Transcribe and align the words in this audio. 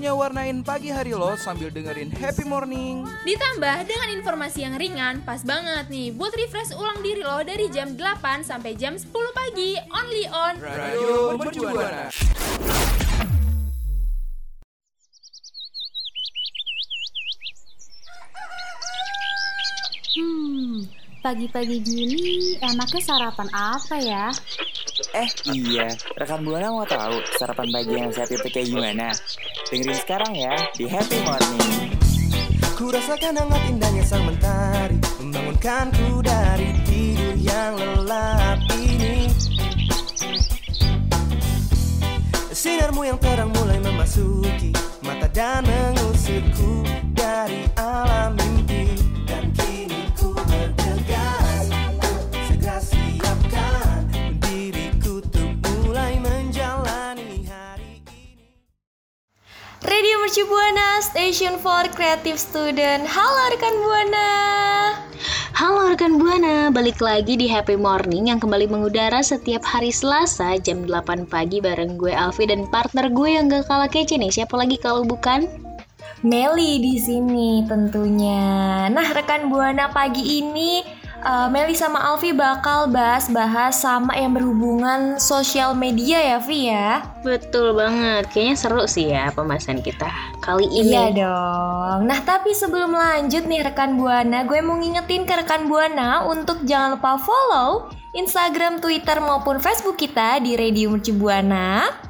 waktunya 0.00 0.16
warnain 0.16 0.64
pagi 0.64 0.88
hari 0.88 1.12
lo 1.12 1.36
sambil 1.36 1.68
dengerin 1.68 2.08
happy 2.08 2.48
morning. 2.48 3.04
Ditambah 3.20 3.84
dengan 3.84 4.08
informasi 4.16 4.64
yang 4.64 4.80
ringan, 4.80 5.20
pas 5.28 5.44
banget 5.44 5.92
nih 5.92 6.08
buat 6.16 6.32
refresh 6.32 6.72
ulang 6.72 7.04
diri 7.04 7.20
lo 7.20 7.36
dari 7.44 7.68
jam 7.68 7.92
8 8.00 8.40
sampai 8.40 8.80
jam 8.80 8.96
10 8.96 9.12
pagi, 9.12 9.76
only 9.92 10.24
on 10.32 10.56
Radio 10.56 11.36
Mercubuana. 11.36 12.08
Hmm, 20.16 20.88
pagi-pagi 21.20 21.76
gini 21.84 22.56
enaknya 22.56 23.00
sarapan 23.04 23.48
apa 23.52 23.96
ya? 24.00 24.32
Eh 25.10 25.26
iya, 25.50 25.90
rekan 26.14 26.46
Buana 26.46 26.70
mau 26.70 26.86
tahu 26.86 27.18
sarapan 27.34 27.66
pagi 27.74 27.98
yang 27.98 28.14
sehat 28.14 28.30
itu 28.30 28.46
kayak 28.46 28.70
gimana? 28.70 29.10
Dengerin 29.66 29.98
sekarang 29.98 30.32
ya 30.38 30.54
di 30.78 30.86
Happy 30.86 31.18
Morning. 31.26 31.98
Ku 32.78 32.88
rasakan 32.88 33.36
hangat 33.36 33.62
indahnya 33.68 34.00
sang 34.08 34.24
mentari 34.24 34.96
Membangunkanku 35.20 36.24
dari 36.24 36.72
tidur 36.88 37.36
yang 37.36 37.76
lelap 37.76 38.56
ini 38.72 39.28
Sinarmu 42.48 43.04
yang 43.04 43.20
terang 43.20 43.52
mulai 43.52 43.76
memasuki 43.84 44.72
Mata 45.04 45.28
dan 45.28 45.60
mengusirku 45.68 46.88
dari 47.12 47.68
alam 47.76 48.39
Mercu 60.30 60.46
Buana, 60.46 61.02
Station 61.02 61.58
for 61.58 61.90
Creative 61.90 62.38
Student. 62.38 63.02
Halo 63.02 63.50
rekan 63.50 63.74
Buana. 63.82 64.30
Halo 65.58 65.90
rekan 65.90 66.22
Buana, 66.22 66.70
balik 66.70 67.02
lagi 67.02 67.34
di 67.34 67.50
Happy 67.50 67.74
Morning 67.74 68.30
yang 68.30 68.38
kembali 68.38 68.70
mengudara 68.70 69.26
setiap 69.26 69.66
hari 69.66 69.90
Selasa 69.90 70.54
jam 70.62 70.86
8 70.86 71.26
pagi 71.26 71.58
bareng 71.58 71.98
gue 71.98 72.14
Alfi 72.14 72.46
dan 72.46 72.70
partner 72.70 73.10
gue 73.10 73.26
yang 73.26 73.50
gak 73.50 73.66
kalah 73.66 73.90
kece 73.90 74.22
nih. 74.22 74.30
Siapa 74.30 74.54
lagi 74.54 74.78
kalau 74.78 75.02
bukan? 75.02 75.50
Meli 76.22 76.78
di 76.78 76.94
sini 77.02 77.66
tentunya. 77.66 78.86
Nah, 78.86 79.10
rekan 79.10 79.50
Buana 79.50 79.90
pagi 79.90 80.46
ini 80.46 80.99
eh, 81.20 81.48
Meli 81.52 81.76
sama 81.76 82.00
Alfi 82.00 82.32
bakal 82.32 82.88
bahas-bahas 82.88 83.80
sama 83.80 84.16
yang 84.16 84.32
berhubungan 84.32 85.20
sosial 85.20 85.76
media 85.76 86.18
ya, 86.34 86.38
Vi 86.40 86.72
ya. 86.72 87.04
Betul 87.20 87.76
banget, 87.76 88.28
kayaknya 88.32 88.56
seru 88.56 88.84
sih 88.88 89.12
ya 89.12 89.28
pembahasan 89.30 89.84
kita 89.84 90.08
kali 90.40 90.66
ini. 90.68 90.96
Iya 90.96 91.06
dong. 91.14 92.08
Nah, 92.08 92.18
tapi 92.24 92.56
sebelum 92.56 92.96
lanjut 92.96 93.44
nih 93.46 93.60
rekan 93.70 94.00
Buana, 94.00 94.48
gue 94.48 94.60
mau 94.64 94.80
ngingetin 94.80 95.28
ke 95.28 95.34
rekan 95.44 95.68
Buana 95.68 96.26
untuk 96.26 96.64
jangan 96.64 96.96
lupa 96.98 97.20
follow 97.20 97.92
Instagram, 98.10 98.82
Twitter 98.82 99.22
maupun 99.22 99.62
Facebook 99.62 99.94
kita 99.94 100.42
di 100.42 100.58
Radio 100.58 100.90
Mercu 100.90 101.14
Buana. 101.14 102.09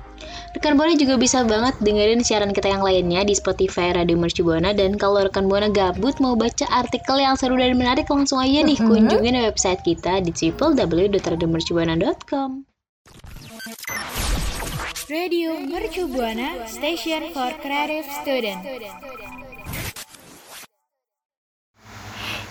Rekan 0.50 0.74
Buana 0.74 0.98
juga 0.98 1.14
bisa 1.14 1.46
banget 1.46 1.78
dengerin 1.78 2.26
siaran 2.26 2.50
kita 2.50 2.74
yang 2.74 2.82
lainnya 2.82 3.22
di 3.22 3.38
Spotify 3.38 3.94
Radio 3.94 4.18
Mercu 4.18 4.42
Buana 4.42 4.74
dan 4.74 4.98
kalau 4.98 5.22
rekan 5.22 5.46
Buana 5.46 5.70
gabut 5.70 6.18
mau 6.18 6.34
baca 6.34 6.66
artikel 6.68 7.22
yang 7.22 7.38
seru 7.38 7.54
dan 7.54 7.78
menarik 7.78 8.10
langsung 8.10 8.42
aja 8.42 8.66
nih 8.66 8.82
kunjungin 8.82 9.38
website 9.46 9.78
kita 9.86 10.18
di 10.18 10.34
www.radiomercubuana.com. 10.34 12.66
Radio 15.10 15.58
Mercu 15.58 16.06
Buana, 16.06 16.62
Station 16.70 17.34
for 17.34 17.50
Creative 17.58 18.06
Student. 18.22 18.62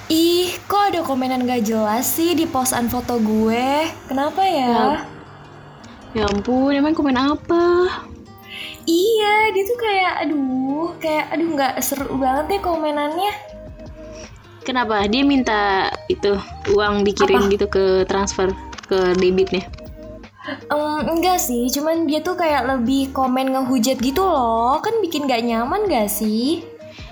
Ih, 0.10 0.58
kok 0.66 0.90
ada 0.90 1.06
komenan 1.06 1.46
gak 1.46 1.70
jelas 1.70 2.10
sih 2.10 2.34
di 2.34 2.50
postan 2.50 2.90
foto 2.90 3.22
gue? 3.22 3.94
Kenapa 4.10 4.42
ya? 4.42 5.06
Ya 6.18 6.26
ampun, 6.26 6.74
emang 6.74 6.98
komen 6.98 7.14
apa? 7.14 7.86
Iya, 8.90 9.54
dia 9.54 9.64
tuh 9.70 9.78
kayak 9.78 10.14
aduh, 10.26 10.98
kayak 10.98 11.26
aduh 11.30 11.50
nggak 11.54 11.74
seru 11.86 12.18
banget 12.18 12.58
ya 12.58 12.60
komenannya. 12.66 13.34
Kenapa? 14.66 15.06
Dia 15.06 15.22
minta 15.22 15.94
itu 16.10 16.34
uang 16.74 17.06
dikirim 17.06 17.46
Apa? 17.46 17.54
gitu 17.54 17.66
ke 17.70 17.86
transfer 18.10 18.50
ke 18.90 19.14
debitnya. 19.22 19.66
Em, 20.74 21.06
enggak 21.06 21.38
sih, 21.38 21.70
cuman 21.70 22.10
dia 22.10 22.26
tuh 22.26 22.34
kayak 22.34 22.66
lebih 22.66 23.14
komen 23.14 23.54
ngehujat 23.54 24.02
gitu 24.02 24.26
loh. 24.26 24.82
Kan 24.82 24.98
bikin 25.06 25.30
gak 25.30 25.46
nyaman 25.46 25.86
gak 25.86 26.10
sih? 26.10 26.66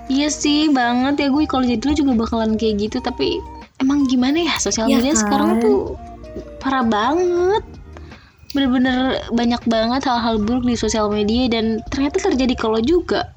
Iya 0.07 0.31
sih 0.31 0.71
banget 0.71 1.19
ya 1.21 1.27
gue 1.29 1.43
kalau 1.45 1.67
jadi 1.67 1.83
lu 1.83 1.93
juga 1.93 2.11
bakalan 2.15 2.55
kayak 2.55 2.79
gitu 2.79 2.97
tapi 3.03 3.43
emang 3.83 4.07
gimana 4.07 4.39
ya 4.47 4.55
sosial 4.55 4.87
Ya 4.87 5.03
media 5.03 5.11
kan? 5.11 5.19
sekarang 5.19 5.49
tuh 5.59 5.77
parah 6.63 6.87
banget 6.87 7.63
bener-bener 8.55 9.19
banyak 9.35 9.61
banget 9.67 10.01
hal-hal 10.07 10.39
buruk 10.39 10.63
di 10.63 10.75
sosial 10.79 11.11
media 11.11 11.51
dan 11.51 11.83
ternyata 11.91 12.31
terjadi 12.31 12.55
kalau 12.55 12.79
juga 12.79 13.31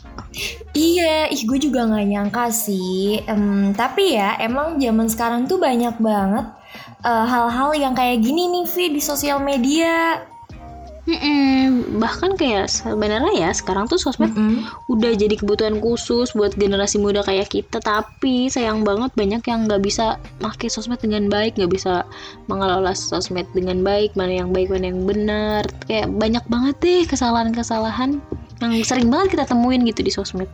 Iya, 0.70 1.26
ih 1.26 1.42
gue 1.42 1.58
juga 1.58 1.82
nggak 1.90 2.06
nyangka 2.06 2.46
sih. 2.54 3.18
Em, 3.26 3.74
tapi 3.74 4.14
ya 4.14 4.38
emang 4.38 4.78
zaman 4.78 5.10
sekarang 5.10 5.50
tuh 5.50 5.58
banyak 5.58 5.98
banget 5.98 6.46
eh, 7.02 7.26
hal-hal 7.26 7.74
yang 7.74 7.94
kayak 7.98 8.22
gini 8.22 8.46
nih 8.46 8.66
Vi 8.70 8.84
di 8.94 9.02
sosial 9.02 9.42
media. 9.42 10.22
Mm-mm, 11.08 11.96
bahkan 11.96 12.36
kayak 12.36 12.68
sebenarnya 12.68 13.32
ya 13.32 13.50
sekarang 13.56 13.88
tuh 13.88 13.96
sosmed 13.96 14.36
Mm-mm. 14.36 14.68
udah 14.92 15.16
jadi 15.16 15.32
kebutuhan 15.40 15.80
khusus 15.80 16.36
buat 16.36 16.52
generasi 16.54 17.00
muda 17.00 17.24
kayak 17.24 17.48
kita. 17.48 17.80
Tapi 17.80 18.52
sayang 18.52 18.84
banget 18.84 19.08
banyak 19.16 19.40
yang 19.48 19.64
nggak 19.64 19.80
bisa 19.80 20.20
pakai 20.44 20.68
sosmed 20.68 21.00
dengan 21.00 21.32
baik 21.32 21.56
nggak 21.56 21.72
bisa 21.72 22.04
mengelola 22.52 22.92
sosmed 22.92 23.48
dengan 23.56 23.80
baik 23.80 24.12
mana 24.12 24.44
yang 24.44 24.52
baik 24.52 24.68
mana 24.68 24.92
yang 24.92 25.00
benar. 25.08 25.62
Kayak 25.88 26.12
banyak 26.12 26.44
banget 26.52 26.76
deh 26.84 27.02
kesalahan-kesalahan 27.08 28.20
yang 28.60 28.72
sering 28.84 29.08
banget 29.08 29.40
kita 29.40 29.44
temuin 29.48 29.80
gitu 29.88 30.04
di 30.04 30.12
sosmed 30.12 30.50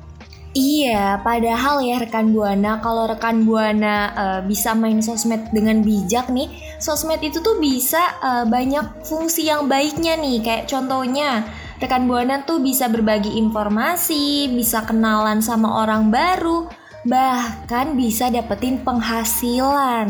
Iya, 0.57 1.21
padahal 1.21 1.85
ya 1.85 2.01
rekan 2.01 2.33
Buana, 2.33 2.81
kalau 2.81 3.05
rekan 3.05 3.45
Buana 3.45 3.97
eh, 4.17 4.41
bisa 4.49 4.73
main 4.73 5.05
sosmed 5.05 5.53
dengan 5.53 5.85
bijak 5.85 6.33
nih, 6.33 6.49
sosmed 6.81 7.21
itu 7.21 7.45
tuh 7.45 7.61
bisa 7.61 8.01
eh, 8.25 8.45
banyak 8.49 9.05
fungsi 9.05 9.53
yang 9.53 9.69
baiknya 9.69 10.17
nih. 10.17 10.41
Kayak 10.41 10.65
contohnya, 10.65 11.45
rekan 11.77 12.09
Buana 12.09 12.41
tuh 12.49 12.65
bisa 12.65 12.89
berbagi 12.89 13.37
informasi, 13.37 14.49
bisa 14.49 14.81
kenalan 14.89 15.45
sama 15.45 15.85
orang 15.85 16.09
baru, 16.09 16.73
bahkan 17.05 17.93
bisa 17.93 18.33
dapetin 18.33 18.81
penghasilan. 18.81 20.09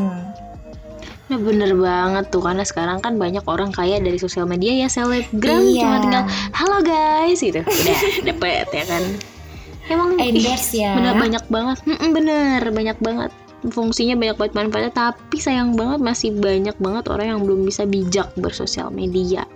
Nah 1.26 1.42
bener 1.42 1.74
banget 1.74 2.30
tuh 2.30 2.38
karena 2.38 2.62
sekarang 2.62 3.02
kan 3.02 3.18
banyak 3.18 3.42
orang 3.50 3.74
kaya 3.74 3.98
dari 3.98 4.14
sosial 4.14 4.46
media 4.46 4.86
ya 4.86 4.86
selebgram 4.86 5.58
Iya. 5.58 5.82
cuma 5.82 5.96
tinggal 5.98 6.24
halo 6.54 6.78
guys 6.86 7.42
gitu 7.42 7.66
udah 7.66 7.98
dapet 8.30 8.70
ya 8.70 8.84
kan 8.86 9.02
emang 9.90 10.18
ih, 10.18 10.30
Endorse 10.34 10.74
ya. 10.74 10.92
bener 10.98 11.14
banyak 11.18 11.44
banget 11.48 11.78
Mm-mm, 11.86 12.10
bener 12.14 12.60
banyak 12.70 12.98
banget 12.98 13.30
fungsinya 13.66 14.14
banyak 14.14 14.36
banget 14.38 14.52
manfaatnya 14.54 14.92
tapi 14.94 15.36
sayang 15.40 15.74
banget 15.74 15.98
masih 16.02 16.30
banyak 16.36 16.76
banget 16.78 17.04
orang 17.10 17.26
yang 17.34 17.40
belum 17.42 17.66
bisa 17.66 17.82
bijak 17.88 18.30
bersosial 18.38 18.92
media 18.94 19.46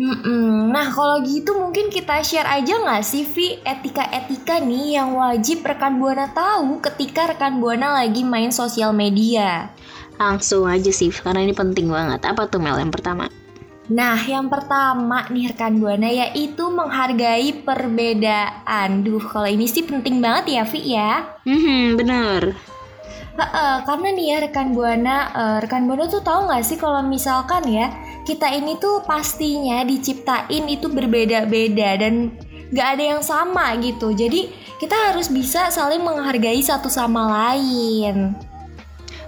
Mm-mm. 0.00 0.72
Nah 0.72 0.88
kalau 0.96 1.20
gitu 1.28 1.60
mungkin 1.60 1.92
kita 1.92 2.24
share 2.24 2.48
aja 2.48 2.72
nggak 2.72 3.04
sih 3.04 3.20
Vi 3.28 3.60
etika-etika 3.60 4.56
nih 4.56 4.96
yang 4.96 5.12
wajib 5.12 5.60
rekan 5.60 6.00
Buana 6.00 6.24
tahu 6.32 6.80
ketika 6.80 7.36
rekan 7.36 7.60
Buana 7.60 8.00
lagi 8.00 8.24
main 8.24 8.48
sosial 8.48 8.96
media. 8.96 9.68
langsung 10.20 10.68
aja 10.68 10.92
sih 10.92 11.08
karena 11.08 11.40
ini 11.48 11.56
penting 11.56 11.88
banget 11.88 12.20
apa 12.28 12.44
tuh 12.44 12.60
Mel 12.60 12.76
yang 12.76 12.92
pertama 12.92 13.28
Nah 13.90 14.22
yang 14.22 14.46
pertama 14.46 15.26
nih 15.26 15.50
rekan 15.50 15.82
Buana 15.82 16.06
yaitu 16.06 16.70
menghargai 16.70 17.66
perbedaan. 17.66 19.02
Duh 19.02 19.22
kalau 19.26 19.50
ini 19.50 19.66
sih 19.66 19.82
penting 19.82 20.22
banget 20.22 20.62
ya 20.62 20.62
Vi 20.62 20.80
ya. 20.94 21.12
hmm 21.42 21.98
bener 21.98 22.54
Ha-ha, 23.40 23.86
karena 23.88 24.08
nih 24.12 24.26
ya 24.26 24.36
rekan 24.44 24.76
buana, 24.76 25.16
uh, 25.32 25.58
rekan 25.64 25.88
buana 25.88 26.04
tuh 26.10 26.20
tahu 26.20 26.50
nggak 26.50 26.60
sih 26.60 26.76
kalau 26.76 27.00
misalkan 27.00 27.64
ya 27.72 27.88
kita 28.28 28.52
ini 28.52 28.76
tuh 28.76 29.00
pastinya 29.06 29.80
diciptain 29.80 30.68
itu 30.68 30.92
berbeda-beda 30.92 31.96
dan 31.96 32.36
nggak 32.68 32.88
ada 32.98 33.04
yang 33.16 33.22
sama 33.24 33.80
gitu. 33.80 34.12
Jadi 34.12 34.52
kita 34.76 34.92
harus 35.08 35.32
bisa 35.32 35.72
saling 35.72 36.04
menghargai 36.04 36.60
satu 36.60 36.92
sama 36.92 37.32
lain. 37.32 38.36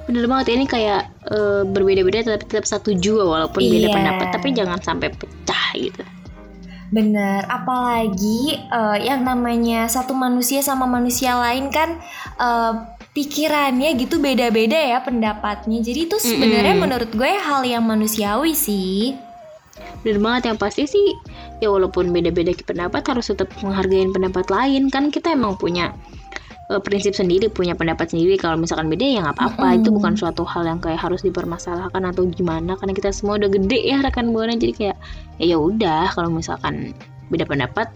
Bener 0.09 0.27
banget 0.27 0.59
ini 0.59 0.65
kayak 0.67 1.03
uh, 1.31 1.63
berbeda-beda 1.63 2.27
tapi 2.27 2.43
tetap 2.47 2.67
satu 2.67 2.91
juga 2.99 3.23
walaupun 3.23 3.63
beda 3.63 3.89
Iya. 3.89 3.95
pendapat 3.95 4.27
tapi 4.35 4.49
jangan 4.51 4.79
sampai 4.83 5.09
pecah 5.15 5.67
gitu. 5.79 6.03
Bener, 6.93 7.49
apalagi 7.49 8.61
uh, 8.69 9.01
yang 9.01 9.25
namanya 9.25 9.89
satu 9.89 10.13
manusia 10.13 10.61
sama 10.61 10.85
manusia 10.85 11.33
lain 11.41 11.73
kan 11.73 11.97
uh, 12.37 12.85
pikirannya 13.17 13.97
gitu 13.97 14.21
beda-beda 14.21 14.77
ya 14.77 15.01
pendapatnya. 15.01 15.81
Jadi 15.81 16.13
itu 16.13 16.21
sebenarnya 16.21 16.77
Mm-mm. 16.77 16.85
menurut 16.85 17.11
gue 17.17 17.33
hal 17.33 17.65
yang 17.65 17.89
manusiawi 17.89 18.53
sih. 18.53 19.17
Bener 20.05 20.21
banget 20.21 20.53
yang 20.53 20.59
pasti 20.61 20.85
sih 20.85 21.17
ya 21.65 21.73
walaupun 21.73 22.13
beda-beda 22.13 22.53
pendapat 22.61 23.01
harus 23.09 23.33
tetap 23.33 23.49
menghargai 23.65 24.13
pendapat 24.13 24.47
lain 24.53 24.93
kan 24.93 25.09
kita 25.09 25.33
emang 25.33 25.57
punya 25.57 25.97
eh, 26.73 26.83
prinsip 26.83 27.13
sendiri 27.13 27.53
punya 27.53 27.77
pendapat 27.77 28.11
sendiri. 28.11 28.41
Kalau 28.41 28.57
misalkan 28.57 28.89
beda 28.89 29.05
ya 29.05 29.19
nggak 29.23 29.37
apa-apa. 29.37 29.67
Itu 29.79 29.93
bukan 29.93 30.17
suatu 30.17 30.43
hal 30.49 30.65
yang 30.65 30.81
kayak 30.81 31.01
harus 31.01 31.21
dipermasalahkan 31.21 32.03
atau 32.09 32.25
gimana. 32.27 32.75
Karena 32.81 32.93
kita 32.97 33.13
semua 33.13 33.37
udah 33.37 33.51
gede 33.53 33.81
ya 33.85 34.01
rekan 34.01 34.33
buana 34.33 34.57
jadi 34.57 34.73
kayak 34.73 34.97
ya 35.37 35.55
ya 35.55 35.59
udah. 35.61 36.11
Kalau 36.17 36.33
misalkan 36.33 36.97
beda 37.29 37.45
pendapat 37.45 37.89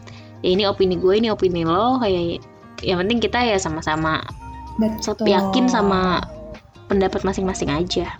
ya 0.45 0.53
ini 0.53 0.69
opini 0.69 1.01
gue 1.01 1.15
ini 1.17 1.33
opini 1.33 1.65
lo. 1.65 1.99
Kayak 1.99 2.45
yang 2.85 3.01
penting 3.01 3.19
kita 3.25 3.41
ya 3.41 3.57
sama-sama 3.57 4.21
yakin 5.25 5.67
sama 5.73 6.21
pendapat 6.93 7.25
masing-masing 7.25 7.73
aja. 7.73 8.13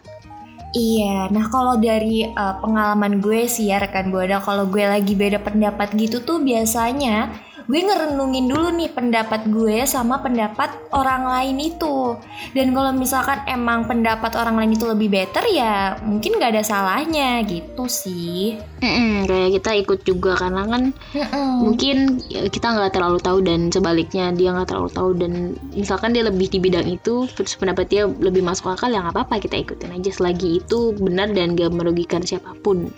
Iya, 0.77 1.33
nah 1.33 1.49
kalau 1.49 1.81
dari 1.81 2.29
uh, 2.29 2.61
pengalaman 2.61 3.25
gue 3.25 3.49
sih 3.49 3.73
ya 3.73 3.81
rekan 3.81 4.13
buana, 4.13 4.45
kalau 4.45 4.69
gue 4.69 4.85
lagi 4.85 5.17
beda 5.17 5.41
pendapat 5.41 5.97
gitu 5.97 6.21
tuh 6.21 6.45
biasanya 6.45 7.33
gue 7.67 7.81
ngerenungin 7.83 8.47
dulu 8.47 8.69
nih 8.79 8.91
pendapat 8.95 9.51
gue 9.51 9.83
sama 9.87 10.23
pendapat 10.23 10.71
orang 10.95 11.27
lain 11.27 11.59
itu. 11.59 12.15
Dan 12.55 12.73
kalau 12.73 12.95
misalkan 12.95 13.43
emang 13.51 13.91
pendapat 13.91 14.33
orang 14.39 14.57
lain 14.59 14.79
itu 14.79 14.87
lebih 14.87 15.11
better 15.11 15.43
ya 15.51 15.99
mungkin 16.03 16.39
gak 16.39 16.55
ada 16.55 16.63
salahnya 16.63 17.43
gitu 17.47 17.91
sih. 17.91 18.59
Mm-mm, 18.83 19.27
kayak 19.27 19.51
kita 19.61 19.71
ikut 19.83 20.01
juga 20.07 20.39
karena 20.39 20.63
kan 20.69 20.83
Mm-mm. 21.17 21.51
mungkin 21.65 22.23
kita 22.29 22.67
nggak 22.77 22.93
terlalu 22.95 23.19
tahu 23.19 23.39
dan 23.43 23.73
sebaliknya 23.73 24.31
dia 24.37 24.53
nggak 24.53 24.69
terlalu 24.69 24.91
tahu 24.93 25.11
dan 25.17 25.33
misalkan 25.73 26.13
dia 26.13 26.23
lebih 26.23 26.47
di 26.53 26.61
bidang 26.61 26.87
itu 26.87 27.27
terus 27.35 27.57
pendapat 27.57 27.89
dia 27.89 28.07
lebih 28.07 28.45
masuk 28.45 28.71
akal 28.71 28.93
ya 28.93 29.01
nggak 29.03 29.17
apa-apa 29.17 29.43
kita 29.43 29.59
ikutin 29.59 29.97
aja 29.97 30.11
selagi 30.13 30.61
itu 30.63 30.93
benar 31.01 31.33
dan 31.33 31.57
gak 31.57 31.73
merugikan 31.73 32.23
siapa 32.23 32.53
pun 32.61 32.93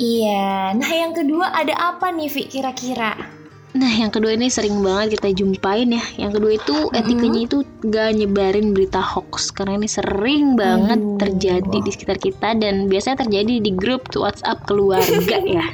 Iya, 0.00 0.72
nah 0.80 0.88
yang 0.88 1.12
kedua 1.12 1.52
ada 1.52 1.76
apa 1.76 2.08
nih 2.08 2.32
Vi 2.32 2.48
kira-kira? 2.48 3.39
Nah 3.70 3.90
yang 3.90 4.10
kedua 4.10 4.34
ini 4.34 4.50
sering 4.50 4.82
banget 4.82 5.18
kita 5.18 5.42
jumpain 5.42 5.88
ya. 5.94 6.04
Yang 6.18 6.32
kedua 6.38 6.52
itu 6.58 6.76
etikanya 6.90 7.40
itu 7.46 7.58
gak 7.86 8.10
nyebarin 8.18 8.74
berita 8.74 8.98
hoax. 8.98 9.54
Karena 9.54 9.78
ini 9.78 9.88
sering 9.88 10.58
banget 10.58 11.00
terjadi 11.22 11.78
di 11.82 11.90
sekitar 11.90 12.18
kita 12.18 12.58
dan 12.58 12.90
biasanya 12.90 13.26
terjadi 13.26 13.62
di 13.62 13.70
grup 13.74 14.10
WhatsApp 14.14 14.66
keluarga 14.66 15.38
ya 15.58 15.66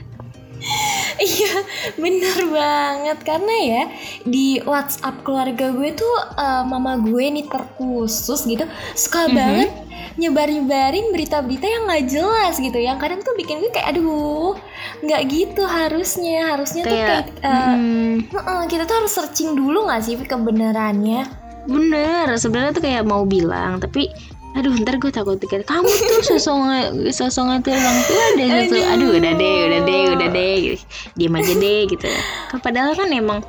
Iya, 1.17 1.53
bener 1.97 2.39
banget 2.53 3.19
karena 3.25 3.55
ya 3.65 3.83
di 4.25 4.61
WhatsApp 4.61 5.25
keluarga 5.25 5.73
gue 5.73 5.97
tuh 5.97 6.15
eh, 6.37 6.65
mama 6.69 7.01
gue 7.01 7.25
nih 7.33 7.47
terkhusus 7.49 8.45
gitu 8.45 8.69
suka 8.93 9.29
Mhm. 9.29 9.35
banget 9.35 9.71
nyebar-nyebarin 10.17 11.13
berita-berita 11.13 11.67
yang 11.69 11.83
nggak 11.89 12.05
jelas 12.09 12.57
gitu. 12.57 12.77
Yang 12.81 12.99
kadang 13.05 13.21
tuh 13.21 13.37
bikin 13.37 13.61
gue 13.61 13.69
kayak 13.69 13.97
aduh 13.97 14.57
nggak 15.05 15.23
gitu 15.29 15.63
harusnya 15.65 16.57
harusnya 16.57 16.83
tuh 16.85 16.97
kayak 16.97 17.33
kayak 17.33 17.45
eh, 17.45 17.77
mm, 17.77 18.15
heeh, 18.33 18.61
kita 18.69 18.83
tuh 18.85 18.97
harus 18.97 19.13
searching 19.13 19.53
dulu 19.53 19.89
nggak 19.89 20.03
sih 20.05 20.17
kebenarannya? 20.17 21.29
Bener, 21.67 22.31
sebenarnya 22.39 22.73
tuh 22.73 22.85
kayak 22.85 23.05
mau 23.05 23.27
bilang, 23.27 23.83
tapi 23.83 24.09
aduh 24.57 24.73
ntar 24.81 24.97
gue 24.97 25.13
takut 25.13 25.37
dikira 25.37 25.61
kamu 25.69 25.85
tuh 25.85 26.21
sosok 26.25 26.57
nge- 26.65 27.13
sosok 27.13 27.45
ngatur 27.45 27.77
orang 27.77 27.99
tua 28.09 28.25
deh 28.41 28.49
sosok 28.49 28.85
aduh. 28.89 29.11
Udah 29.21 29.33
deh 29.37 29.57
udah 29.69 29.81
deh 29.85 30.03
udah 30.17 30.29
deh 30.33 30.55
gitu. 30.65 30.83
diam 31.21 31.37
aja 31.37 31.53
deh 31.53 31.81
gitu. 31.85 32.09
Kan 32.49 32.59
padahal 32.65 32.97
kan 32.97 33.13
emang 33.13 33.45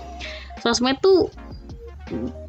sosmed 0.60 1.00
tuh 1.00 1.32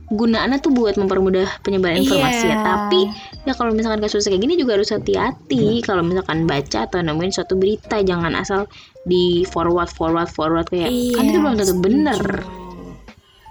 gunaannya 0.09 0.59
tuh 0.59 0.73
buat 0.73 0.97
mempermudah 0.97 1.61
penyebaran 1.63 2.01
informasi 2.03 2.49
ya. 2.49 2.57
Iya. 2.57 2.59
tapi 2.65 3.01
ya 3.45 3.53
kalau 3.55 3.77
misalkan 3.77 4.01
kasus 4.01 4.27
kayak 4.27 4.43
gini 4.43 4.59
juga 4.59 4.75
harus 4.75 4.91
hati-hati. 4.91 5.79
Kalau 5.87 6.03
misalkan 6.03 6.49
baca 6.51 6.91
atau 6.91 6.99
nemuin 6.99 7.31
suatu 7.31 7.55
berita 7.55 8.03
jangan 8.03 8.35
asal 8.35 8.67
di 9.07 9.47
forward 9.47 9.87
forward 9.87 10.27
forward 10.27 10.67
kayak 10.67 10.91
kan 11.15 11.25
itu 11.31 11.39
belum 11.39 11.55
tentu 11.55 11.79
bener. 11.79 12.43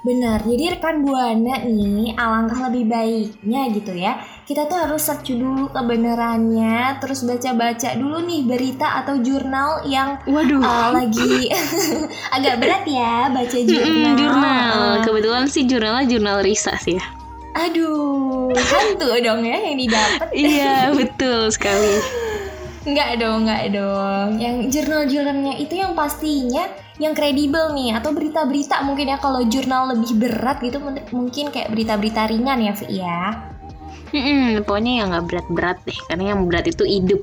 Benar, 0.07 0.39
jadi 0.47 0.79
rekan 0.79 1.03
buana 1.03 1.67
nih 1.67 2.15
alangkah 2.15 2.71
lebih 2.71 2.87
baiknya 2.87 3.61
gitu 3.75 3.91
ya 3.91 4.15
Kita 4.47 4.63
tuh 4.63 4.79
harus 4.79 5.03
search 5.03 5.35
dulu 5.35 5.67
kebenarannya 5.75 7.03
Terus 7.03 7.27
baca-baca 7.27 7.99
dulu 7.99 8.23
nih 8.23 8.47
berita 8.47 9.03
atau 9.03 9.19
jurnal 9.19 9.83
yang 9.83 10.23
waduh 10.23 10.63
uh, 10.63 10.95
lagi 10.95 11.51
agak 12.35 12.63
berat 12.63 12.87
ya 12.87 13.27
baca 13.27 13.57
jurnal 13.59 14.15
jurnal. 14.15 14.71
Uh, 14.71 14.95
Kebetulan 15.03 15.45
sih 15.51 15.67
jurnalnya 15.67 16.07
jurnal 16.07 16.39
Risa 16.47 16.79
sih 16.79 16.95
ya. 16.95 17.03
Aduh, 17.59 18.55
hantu 18.55 19.19
dong 19.19 19.43
ya 19.43 19.57
yang 19.67 19.77
didapat 19.83 20.29
iya, 20.31 20.75
betul 21.03 21.51
sekali. 21.51 21.99
Enggak 22.87 23.19
dong, 23.19 23.43
enggak 23.43 23.75
dong 23.75 24.39
Yang 24.39 24.55
jurnal-jurnalnya 24.71 25.59
itu 25.59 25.75
yang 25.75 25.91
pastinya 25.91 26.71
yang 27.03 27.11
kredibel 27.11 27.75
nih 27.75 27.99
Atau 27.99 28.15
berita-berita 28.15 28.79
mungkin 28.87 29.11
ya 29.11 29.19
Kalau 29.19 29.43
jurnal 29.43 29.91
lebih 29.91 30.15
berat 30.15 30.63
gitu 30.63 30.79
Mungkin 31.11 31.51
kayak 31.51 31.67
berita-berita 31.67 32.31
ringan 32.31 32.63
ya 32.63 32.71
Vi 32.79 33.03
ya 33.03 33.56
Mm-mm, 34.11 34.63
pokoknya 34.63 34.91
yang 35.03 35.07
nggak 35.11 35.25
berat-berat 35.25 35.77
deh, 35.83 35.99
karena 36.07 36.23
yang 36.31 36.47
berat 36.47 36.65
itu 36.67 36.83
hidup. 36.83 37.21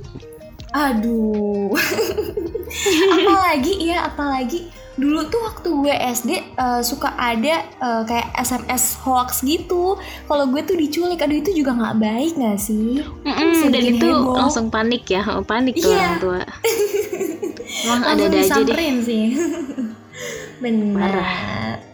Aduh. 0.75 1.71
apalagi 3.15 3.73
ya, 3.81 4.11
apalagi 4.11 4.67
dulu 4.95 5.27
tuh 5.27 5.43
waktu 5.43 5.69
gue 5.75 5.95
SD 5.95 6.31
eh, 6.55 6.81
suka 6.83 7.15
ada 7.15 7.63
eh, 7.67 8.03
kayak 8.07 8.35
SMS 8.39 8.99
hoax 9.03 9.43
gitu. 9.43 9.99
Kalau 10.27 10.45
gue 10.51 10.63
tuh 10.63 10.75
diculik, 10.75 11.23
aduh 11.23 11.39
itu 11.39 11.51
juga 11.55 11.75
nggak 11.75 11.97
baik 11.99 12.33
nggak 12.39 12.59
sih? 12.59 13.03
Mm-mm, 13.23 13.71
dan 13.71 13.83
itu 13.83 14.07
heboh. 14.07 14.35
langsung 14.35 14.71
panik 14.71 15.07
ya, 15.07 15.23
oh, 15.35 15.43
panik 15.43 15.79
tuh 15.79 15.91
Iya. 15.91 15.99
orang 15.99 16.19
tua. 16.19 16.41
Emang 17.85 18.03
ada-ada 18.07 18.39
aja 18.39 18.61
deh. 18.63 18.77
sih. 19.03 19.25
Benar. 20.63 21.94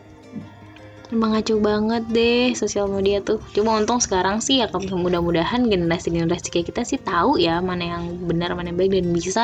Emang 1.10 1.34
ngaco 1.34 1.58
banget 1.58 2.04
deh 2.14 2.54
sosial 2.54 2.86
media 2.86 3.18
tuh. 3.18 3.42
Cuma 3.50 3.74
untung 3.74 3.98
sekarang 3.98 4.38
sih 4.38 4.62
ya 4.62 4.70
kalau 4.70 4.86
mudah-mudahan 4.94 5.66
generasi-generasi 5.66 6.48
kayak 6.54 6.70
kita 6.70 6.82
sih 6.86 7.02
tahu 7.02 7.38
ya 7.38 7.58
mana 7.58 7.98
yang 7.98 8.02
benar 8.30 8.54
mana 8.54 8.70
yang 8.70 8.78
baik 8.78 8.94
dan 8.94 9.10
bisa 9.10 9.42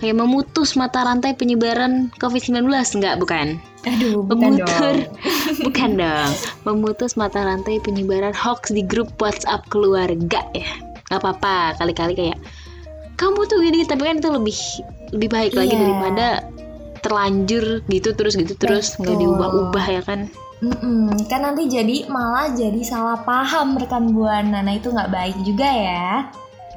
kayak 0.00 0.16
memutus 0.16 0.74
mata 0.80 1.04
rantai 1.04 1.36
penyebaran 1.36 2.08
COVID-19 2.16 2.64
enggak 2.72 3.20
bukan? 3.20 3.60
Aduh, 3.84 4.24
bukan 4.24 4.56
memutar 4.56 4.96
dong. 4.96 5.12
bukan 5.68 5.90
dong 6.00 6.32
memutus 6.64 7.20
mata 7.20 7.44
rantai 7.44 7.76
penyebaran 7.84 8.32
hoax 8.32 8.72
di 8.72 8.80
grup 8.80 9.12
WhatsApp 9.20 9.68
keluarga 9.68 10.40
ya 10.56 10.72
nggak 11.12 11.20
apa-apa 11.20 11.76
kali-kali 11.76 12.16
kayak 12.16 12.38
kamu 13.20 13.44
tuh 13.44 13.60
gini 13.60 13.84
tapi 13.84 14.08
kan 14.08 14.16
itu 14.18 14.30
lebih 14.32 14.58
lebih 15.12 15.28
baik 15.28 15.52
lagi 15.52 15.76
Iya. 15.76 15.80
daripada 15.84 16.26
terlanjur 17.04 17.84
gitu 17.92 18.16
terus 18.16 18.34
gitu 18.40 18.56
terus 18.56 18.96
nggak 18.96 19.20
diubah-ubah 19.20 19.86
ya 19.92 20.00
kan 20.00 20.32
Mm-mm, 20.64 21.28
kan 21.28 21.44
nanti 21.44 21.68
jadi 21.68 22.08
malah 22.08 22.56
jadi 22.56 22.80
salah 22.80 23.20
paham 23.20 23.76
rekan 23.76 24.16
buana. 24.16 24.64
Nah 24.64 24.74
itu 24.74 24.88
nggak 24.88 25.12
baik 25.12 25.36
juga 25.44 25.68
ya. 25.68 26.32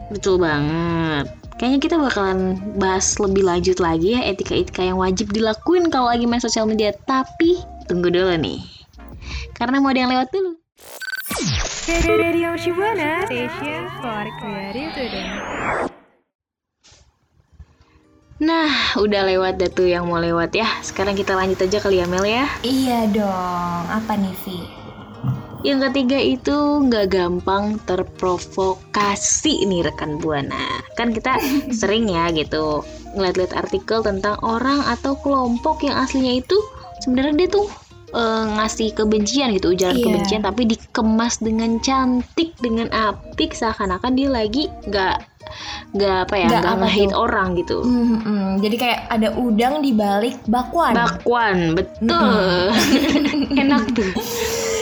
betul 0.07 0.39
banget 0.39 1.27
kayaknya 1.59 1.79
kita 1.81 1.95
bakalan 1.97 2.55
bahas 2.77 3.17
lebih 3.17 3.43
lanjut 3.43 3.81
lagi 3.81 4.15
ya 4.15 4.21
etika-etika 4.29 4.85
yang 4.85 5.01
wajib 5.01 5.33
dilakuin 5.33 5.89
kalau 5.89 6.07
lagi 6.13 6.29
main 6.29 6.39
sosial 6.39 6.69
media 6.69 6.93
tapi 7.09 7.59
tunggu 7.89 8.13
dulu 8.13 8.31
nih 8.37 8.61
karena 9.57 9.81
mau 9.81 9.91
ada 9.91 9.99
yang 10.05 10.11
lewat 10.13 10.29
dulu 10.31 10.55
Radio 11.87 12.51
Shibuana 12.59 13.23
Station 13.31 13.87
for 14.03 14.25
Creative 14.43 14.91
Student. 14.91 15.86
Nah, 18.37 18.69
udah 19.01 19.25
lewat 19.25 19.57
dah 19.57 19.71
tuh 19.73 19.89
yang 19.89 20.05
mau 20.05 20.21
lewat 20.21 20.53
ya. 20.53 20.69
Sekarang 20.85 21.17
kita 21.17 21.33
lanjut 21.33 21.57
aja 21.57 21.81
kali 21.81 21.97
ya 21.97 22.05
Mel 22.05 22.21
ya. 22.21 22.45
Iya 22.61 23.09
dong. 23.09 23.83
Apa 23.89 24.13
nih 24.13 24.35
Vi? 24.45 24.61
Yang 25.65 25.89
ketiga 25.89 26.19
itu 26.21 26.57
nggak 26.85 27.17
gampang 27.17 27.81
terprovokasi 27.89 29.65
nih 29.65 29.89
rekan 29.89 30.21
buana. 30.21 30.85
Kan 30.93 31.17
kita 31.17 31.41
sering 31.81 32.13
ya 32.13 32.29
gitu 32.29 32.85
ngeliat-liat 33.17 33.57
artikel 33.57 34.05
tentang 34.05 34.37
orang 34.45 34.85
atau 34.85 35.17
kelompok 35.17 35.81
yang 35.81 35.97
aslinya 35.97 36.37
itu 36.37 36.57
sebenarnya 37.01 37.33
dia 37.41 37.49
tuh 37.49 37.65
eh, 38.09 38.43
ngasih 38.49 38.93
kebencian 38.93 39.51
gitu 39.51 39.71
ujaran 39.71 39.93
Iya. 39.93 40.03
kebencian 40.03 40.41
tapi 40.41 40.63
dikemas 40.65 41.37
dengan 41.37 41.79
cantik 41.79 42.55
dengan 42.57 42.87
apik 42.89 43.51
seakan-akan 43.51 44.13
dia 44.13 44.27
lagi 44.27 44.67
nggak 44.83 45.17
nggak 45.89 46.17
apa 46.27 46.35
ya 46.35 46.47
Nggak 46.49 46.63
tuh? 46.65 46.71
orang 47.15 47.47
gitu 47.55 47.77
Hmm, 47.79 48.19
hmm. 48.19 48.49
Jadi 48.59 48.75
kayak 48.75 48.99
ada 49.07 49.29
udang 49.33 49.79
di 49.79 49.91
balik 49.91 50.43
bakwan. 50.45 50.91
bakwan 50.91 51.71
betul 51.71 52.67
enak 53.57 53.83
tuh 53.91 54.11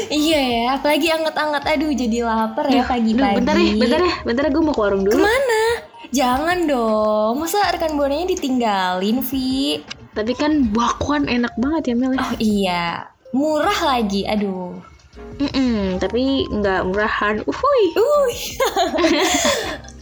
iya 0.07 0.37
ya, 0.37 0.65
apalagi 0.75 1.07
anget-anget. 1.07 1.63
Aduh, 1.67 1.91
jadi 1.91 2.17
lapar 2.21 2.65
ya 2.67 2.81
pagi-pagi. 2.83 3.35
bentar 3.35 3.55
ya 3.55 3.73
bentar 3.73 3.99
ya 3.99 4.13
bentar 4.21 4.43
ya 4.43 4.51
gue 4.51 4.63
mau 4.63 4.71
ke 4.71 4.79
warung 4.79 5.01
dulu 5.01 5.17
Ke 5.17 5.21
mana? 5.23 5.61
Jangan 6.07 6.57
dong. 6.65 7.33
Masa 7.35 7.65
rekan 7.67 7.93
buananya 7.93 8.29
ditinggalin, 8.29 9.19
Vi? 9.21 9.81
tapi 10.13 10.31
kan 10.31 10.71
bakwan 10.71 11.27
enak 11.27 11.51
banget 11.55 11.91
ya 11.91 11.95
Mel 11.95 12.13
ya. 12.13 12.21
Oh 12.21 12.33
iya, 12.37 12.85
murah 13.35 13.79
lagi. 13.83 14.23
Aduh. 14.23 14.79
Mm-mm, 15.35 15.99
tapi 15.99 16.47
nggak 16.47 16.87
murahan 16.87 17.43
uhuy 17.43 17.83
Uh. 17.95 18.31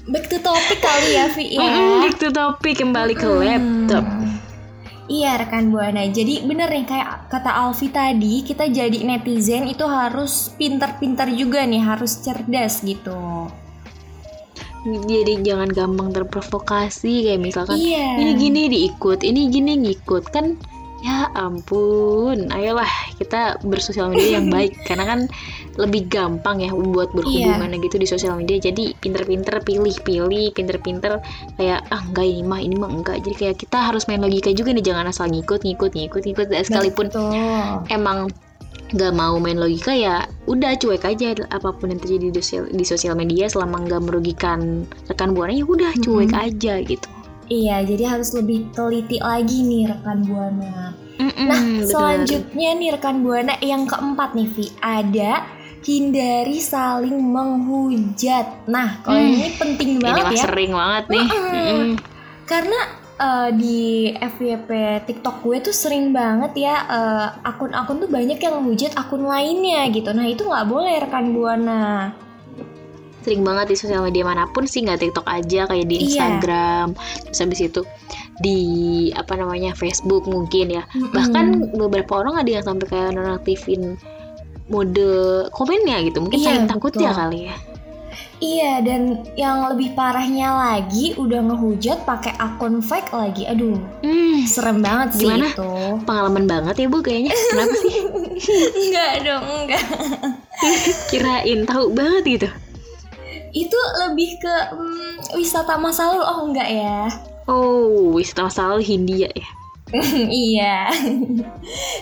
Back 0.14 0.28
to 0.30 0.38
topic 0.38 0.78
kali 0.78 1.16
ya, 1.16 1.26
Vi 1.32 1.56
ya. 1.56 1.64
Mm-mm, 1.64 2.04
back 2.04 2.16
to 2.20 2.28
topik 2.30 2.76
kembali 2.76 3.16
ke 3.16 3.24
laptop 3.24 4.04
Iya 5.04 5.36
rekan 5.36 5.68
buana. 5.68 6.08
Jadi 6.08 6.44
bener 6.44 6.68
nih 6.68 6.88
kayak 6.88 7.28
kata 7.28 7.52
Alfi 7.52 7.88
tadi, 7.88 8.40
kita 8.42 8.68
jadi 8.68 9.04
netizen 9.04 9.68
itu 9.68 9.84
harus 9.84 10.52
pinter-pinter 10.56 11.28
juga 11.32 11.64
nih, 11.64 11.84
harus 11.84 12.20
cerdas 12.20 12.80
gitu. 12.82 13.48
jadi 14.84 15.40
jangan 15.40 15.72
gampang 15.72 16.12
terprovokasi 16.12 17.24
kayak 17.24 17.40
misalkan 17.40 17.80
Iya. 17.80 18.20
ini 18.20 18.32
gini 18.36 18.62
diikut 18.68 19.24
ini 19.24 19.48
gini 19.48 19.80
ngikut 19.80 20.28
kan 20.28 20.60
ya 21.04 21.28
ampun 21.36 22.48
ayolah 22.48 22.88
kita 23.20 23.60
bersosial 23.68 24.08
media 24.08 24.40
yang 24.40 24.48
baik. 24.56 24.80
Karena 24.88 25.04
kan 25.04 25.20
lebih 25.76 26.08
gampang 26.08 26.64
ya 26.64 26.72
buat 26.72 27.12
berhubungan 27.12 27.76
gitu 27.84 28.00
di 28.00 28.08
sosial 28.08 28.40
media. 28.40 28.58
Jadi 28.64 28.96
pinter-pinter 29.04 29.60
pilih-pilih 29.60 30.56
pinter-pinter 30.56 31.20
kayak 31.60 31.84
ah 31.92 32.02
enggak 32.08 32.26
ini 32.26 32.44
mah 32.48 32.60
ini 32.64 32.76
mah 32.80 32.90
enggak. 32.90 33.20
Jadi 33.28 33.36
kayak 33.36 33.56
kita 33.60 33.78
harus 33.92 34.08
main 34.08 34.24
logika 34.24 34.56
juga 34.56 34.72
nih 34.72 34.86
jangan 34.86 35.12
asal 35.12 35.28
ngikut 35.28 35.68
ngikut 35.68 35.92
ngikut 35.92 36.24
ngikut. 36.24 36.48
Sekalipun 36.64 37.12
Betul. 37.12 37.30
emang 37.92 38.32
nggak 38.94 39.14
mau 39.18 39.42
main 39.42 39.58
logika 39.58 39.90
ya 39.90 40.22
udah 40.46 40.78
cuek 40.78 41.02
aja 41.02 41.34
apa 41.50 41.74
pun 41.74 41.90
yang 41.90 41.98
terjadi 41.98 42.30
di 42.30 42.40
sosial, 42.40 42.64
di 42.72 42.86
sosial 42.88 43.14
media. 43.20 43.52
Selama 43.52 43.84
nggak 43.84 44.02
merugikan 44.08 44.88
rekan 45.12 45.36
buana 45.36 45.52
ya 45.52 45.68
udah 45.68 45.92
cuek 46.00 46.32
aja 46.32 46.80
gitu 46.80 47.23
Iya, 47.46 47.84
jadi 47.84 48.04
harus 48.08 48.32
lebih 48.32 48.72
teliti 48.72 49.18
lagi 49.18 49.62
nih 49.62 49.90
rekan 49.90 50.24
buana. 50.24 50.96
Mm-mm, 51.14 51.46
Nah, 51.46 51.62
bener. 51.62 51.86
selanjutnya 51.86 52.70
nih 52.74 52.90
rekan 52.92 53.22
buana 53.22 53.54
yang 53.60 53.86
keempat 53.86 54.34
nih 54.34 54.50
Vi, 54.50 54.66
ada 54.80 55.46
hindari 55.82 56.58
saling 56.58 57.14
menghujat. 57.14 58.66
Nah, 58.66 59.00
kalau 59.02 59.20
Hmm. 59.20 59.36
ini 59.36 59.50
penting 59.54 59.90
ini 59.94 60.02
banget 60.02 60.24
mah 60.24 60.34
ya. 60.34 60.44
sering 60.44 60.72
banget 60.72 61.04
nih 61.10 61.28
Mm-mm. 61.28 61.90
Karena 62.44 62.80
eh, 63.14 63.50
di 63.54 63.82
FYP 64.12 64.70
TikTok 65.06 65.36
gue 65.42 65.58
tuh 65.62 65.76
sering 65.76 66.12
banget 66.12 66.56
ya 66.58 66.76
eh, 66.82 67.28
akun-akun 67.44 68.00
tuh 68.00 68.10
banyak 68.10 68.36
yang 68.38 68.54
menghujat 68.58 68.96
akun 68.96 69.24
lainnya 69.24 69.86
gitu. 69.90 70.10
Nah, 70.12 70.26
itu 70.26 70.42
nggak 70.42 70.66
boleh 70.66 70.96
rekan 71.00 71.32
buana. 71.32 72.12
Sering 73.24 73.42
banget 73.42 73.66
di 73.68 73.76
sosial 73.76 74.02
media 74.02 74.22
mana 74.22 74.46
pun 74.46 74.64
sih 74.64 74.80
nggak 74.80 75.00
TikTok 75.00 75.26
aja 75.26 75.66
kayak 75.66 75.86
di 75.86 75.96
Iya. 75.96 76.04
Instagram 76.06 76.88
terus 77.24 77.40
habis 77.40 77.60
itu 77.62 77.82
di 78.38 78.60
apa 79.14 79.34
namanya 79.34 79.72
Facebook 79.74 80.26
mungkin 80.26 80.70
ya 80.70 80.84
Mm-mm. 80.90 81.12
bahkan 81.12 81.46
beberapa 81.72 82.20
orang 82.20 82.38
ada 82.38 82.52
yang 82.52 82.64
sampai 82.64 82.86
kayak 82.86 83.14
nonaktifin 83.14 83.96
mode 84.66 85.08
komennya 85.50 86.04
gitu 86.04 86.20
mungkin 86.20 86.38
Iya, 86.38 86.48
saking 86.50 86.68
takut 86.68 86.92
betul. 86.92 87.04
ya 87.04 87.14
kali 87.14 87.42
ya 87.48 87.58
Iya, 88.38 88.84
dan 88.84 89.02
yang 89.34 89.72
lebih 89.72 89.96
parahnya 89.96 90.52
lagi 90.52 91.16
udah 91.16 91.48
ngehujat 91.48 92.04
pakai 92.04 92.36
akun 92.36 92.84
fake 92.84 93.08
lagi. 93.10 93.48
Aduh, 93.48 93.80
hmm, 94.04 94.44
serem 94.44 94.84
banget 94.84 95.16
sih 95.16 95.24
Gimana? 95.26 95.48
itu. 95.48 95.72
pengalaman 96.04 96.44
banget 96.44 96.76
ya 96.76 96.88
bu 96.92 97.00
kayaknya 97.00 97.32
kenapa 97.32 97.76
sih 97.80 97.94
enggak 98.84 99.12
dong, 99.24 99.44
enggak. 99.48 99.84
kirain 101.10 101.64
tahu 101.64 101.86
banget 101.90 102.24
gitu 102.28 102.48
Itu 103.54 103.78
lebih 104.02 104.42
ke 104.42 104.56
hmm, 104.74 105.38
wisata 105.38 105.78
masa 105.78 106.10
lalu. 106.10 106.24
Oh, 106.26 106.40
enggak 106.50 106.70
ya. 106.70 107.08
oh 107.44 108.16
wisata 108.16 108.48
masa 108.48 108.72
lalu 108.72 108.88
Hindia 108.88 109.28
ya 109.28 109.50
iya. 110.50 110.90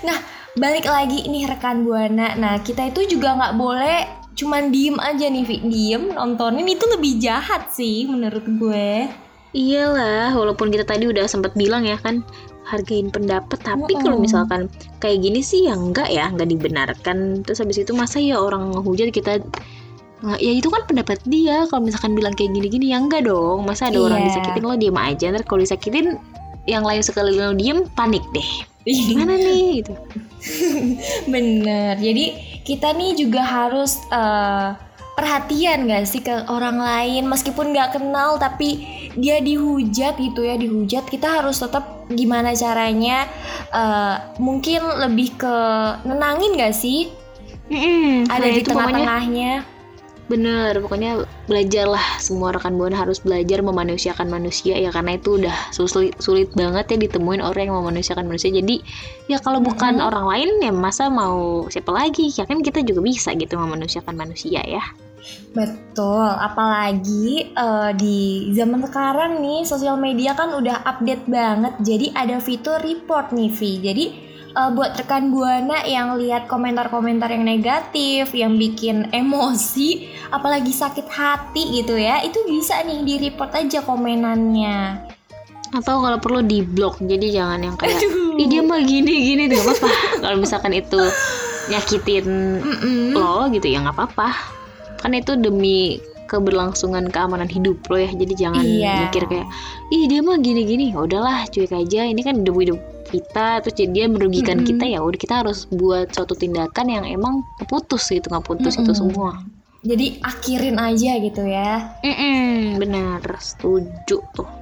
nah, 0.07 0.17
balik 0.55 0.87
lagi 0.87 1.27
nih 1.27 1.43
rekan 1.43 1.83
Buana. 1.83 2.39
Nah, 2.39 2.63
kita 2.63 2.87
itu 2.87 3.17
juga 3.17 3.35
nggak 3.35 3.55
boleh 3.59 4.07
cuman 4.31 4.71
diem 4.71 4.95
aja 4.95 5.27
nih, 5.27 5.43
Vi. 5.43 5.57
Diem 5.67 6.15
nontonin 6.15 6.63
itu 6.71 6.87
lebih 6.87 7.19
jahat 7.19 7.67
sih 7.75 8.07
menurut 8.07 8.47
gue. 8.47 9.11
Iyalah, 9.51 10.31
walaupun 10.31 10.71
kita 10.71 10.87
tadi 10.87 11.11
udah 11.11 11.27
sempat 11.27 11.51
bilang 11.59 11.83
ya 11.83 11.99
kan 11.99 12.23
hargain 12.63 13.11
pendapat, 13.11 13.59
tapi 13.59 13.99
kalau 13.99 14.15
misalkan 14.15 14.71
kayak 15.03 15.19
gini 15.19 15.43
sih 15.43 15.67
ya 15.67 15.75
enggak 15.75 16.07
ya, 16.07 16.31
enggak 16.31 16.47
dibenarkan. 16.47 17.43
Terus 17.43 17.59
habis 17.59 17.83
itu 17.83 17.91
masa 17.91 18.23
ya 18.23 18.39
orang 18.39 18.71
ngehujat 18.71 19.11
kita 19.11 19.43
nggak 20.21 20.39
ya 20.39 20.51
itu 20.53 20.69
kan 20.69 20.81
pendapat 20.85 21.19
dia. 21.25 21.65
Kalau 21.67 21.81
misalkan 21.81 22.13
bilang 22.13 22.33
kayak 22.37 22.53
gini-gini 22.53 22.93
ya 22.93 23.01
enggak 23.01 23.25
dong. 23.25 23.65
Masa 23.65 23.89
ada 23.89 23.99
orang 24.01 24.21
Iya. 24.21 24.27
disakitin 24.29 24.63
lo 24.63 24.75
diem 24.77 24.97
aja, 24.97 25.25
ntar 25.33 25.43
kalau 25.45 25.61
disakitin 25.61 26.17
yang 26.69 26.85
lain 26.85 27.01
sekali 27.01 27.33
lo 27.33 27.57
diem 27.57 27.89
panik 27.97 28.21
deh. 28.31 28.49
Gimana 28.85 29.33
nih 29.37 29.81
gitu. 29.81 29.93
Bener. 31.33 31.97
Jadi 31.97 32.25
kita 32.61 32.93
nih 32.93 33.17
juga 33.17 33.41
harus 33.41 33.97
eh, 34.09 34.69
perhatian 35.11 35.85
gak 35.85 36.05
sih 36.07 36.21
ke 36.23 36.33
orang 36.49 36.81
lain 36.81 37.27
meskipun 37.27 37.75
nggak 37.75 37.99
kenal 37.99 38.39
tapi 38.39 38.87
dia 39.13 39.43
dihujat 39.43 40.17
gitu 40.17 40.41
ya 40.41 40.55
dihujat 40.55 41.03
kita 41.05 41.41
harus 41.41 41.59
tetap 41.59 42.07
gimana 42.09 42.55
caranya 42.55 43.27
eh, 43.69 44.15
mungkin 44.39 44.81
lebih 44.81 45.35
ke 45.37 45.55
nenangin 46.07 46.57
gak 46.57 46.73
sih 46.73 47.11
Mm-mm, 47.69 48.27
ada 48.27 48.43
nah 48.43 48.51
di 48.51 48.59
itu 48.59 48.69
pokoknya 48.71 48.81
tengah-tengahnya 48.83 49.53
Bener, 50.31 50.79
pokoknya 50.79 51.27
belajarlah 51.51 52.23
semua 52.23 52.55
rekan 52.55 52.79
buana 52.79 52.95
harus 52.95 53.19
belajar 53.19 53.59
memanusiakan 53.59 54.31
manusia 54.31 54.79
ya 54.79 54.87
karena 54.87 55.19
itu 55.19 55.35
udah 55.35 55.51
sulit 55.75 56.15
sulit 56.23 56.47
banget 56.55 56.87
ya 56.87 56.97
ditemuin 57.03 57.43
orang 57.43 57.67
yang 57.67 57.75
memanusiakan 57.75 58.31
manusia. 58.31 58.47
Jadi 58.47 58.79
ya 59.27 59.43
kalau 59.43 59.59
bukan 59.59 59.99
orang 59.99 60.23
lain 60.31 60.49
ya 60.63 60.71
masa 60.71 61.11
mau 61.11 61.67
siapa 61.67 61.91
lagi? 61.91 62.31
Ya 62.31 62.47
kan 62.47 62.63
kita 62.63 62.79
juga 62.79 63.03
bisa 63.03 63.35
gitu 63.35 63.59
memanusiakan 63.59 64.15
manusia 64.15 64.63
ya. 64.63 64.79
Betul, 65.51 66.31
apalagi 66.39 67.51
eh, 67.51 67.91
di 67.99 68.49
zaman 68.55 68.87
sekarang 68.87 69.43
nih 69.43 69.67
sosial 69.67 69.99
media 69.99 70.31
kan 70.31 70.55
udah 70.55 70.79
update 70.87 71.27
banget. 71.27 71.75
Jadi 71.83 72.07
ada 72.15 72.39
fitur 72.39 72.79
report 72.79 73.35
nih, 73.35 73.51
Vi. 73.51 73.71
Jadi 73.83 74.05
eh, 74.51 74.69
buat 74.71 74.91
rekan 74.95 75.31
buana 75.31 75.83
yang 75.83 76.15
lihat 76.15 76.45
komentar-komentar 76.45 77.31
yang 77.31 77.43
negatif, 77.43 78.31
yang 78.31 78.55
bikin 78.55 79.07
emosi, 79.11 80.07
apalagi 80.29 80.71
sakit 80.71 81.07
hati 81.07 81.81
gitu 81.81 81.95
ya, 81.95 82.19
itu 82.21 82.39
bisa 82.45 82.83
nih 82.83 83.01
di 83.01 83.13
report 83.29 83.51
aja 83.55 83.79
komenannya. 83.81 85.07
Atau 85.71 86.03
kalau 86.03 86.19
perlu 86.19 86.43
di 86.43 86.59
blok. 86.61 86.99
Jadi 86.99 87.31
jangan 87.31 87.63
yang 87.63 87.75
kayak 87.79 88.03
Ih 88.35 88.47
dia 88.47 88.59
mah 88.59 88.83
gini 88.83 89.23
gini 89.23 89.47
tuh 89.47 89.55
gak 89.55 89.67
apa-apa. 89.71 89.89
kalau 90.19 90.37
misalkan 90.39 90.73
itu 90.75 90.99
nyakitin 91.71 92.27
Mm-mm. 92.59 93.15
lo 93.15 93.47
gitu 93.55 93.71
ya 93.71 93.79
nggak 93.79 93.95
apa-apa. 93.95 94.29
Kan 94.99 95.15
itu 95.15 95.39
demi 95.39 95.95
keberlangsungan 96.27 97.07
keamanan 97.07 97.47
hidup 97.47 97.79
lo 97.87 97.95
ya. 97.95 98.11
Jadi 98.11 98.33
jangan 98.35 98.63
Iya. 98.67 99.07
mikir 99.07 99.23
kayak 99.31 99.47
ih 99.95 100.03
dia 100.11 100.19
mah 100.19 100.35
gini-gini. 100.43 100.91
Ya 100.91 100.99
udahlah 100.99 101.47
cuek 101.47 101.71
aja. 101.71 102.03
Ini 102.03 102.19
kan 102.19 102.43
hidup 102.43 102.55
hidup 102.59 102.79
kita 103.11 103.59
terus 103.59 103.75
jadi 103.75 103.91
dia 103.91 104.05
merugikan 104.07 104.63
Mm-mm. 104.63 104.69
kita 104.71 104.85
ya 104.87 104.99
udah 105.03 105.19
kita 105.19 105.35
harus 105.43 105.67
buat 105.67 106.09
suatu 106.15 106.33
tindakan 106.39 106.87
yang 106.87 107.03
emang 107.03 107.43
ngeputus 107.59 108.07
gitu 108.07 108.31
ngeputus 108.31 108.79
itu 108.79 108.95
Mm-mm. 108.95 109.01
semua. 109.11 109.31
Jadi 109.81 110.21
akhirin 110.23 110.77
aja 110.79 111.11
gitu 111.19 111.43
ya. 111.43 111.99
Mm-mm, 112.05 112.79
benar 112.79 113.19
setuju 113.41 114.23
tuh. 114.31 114.61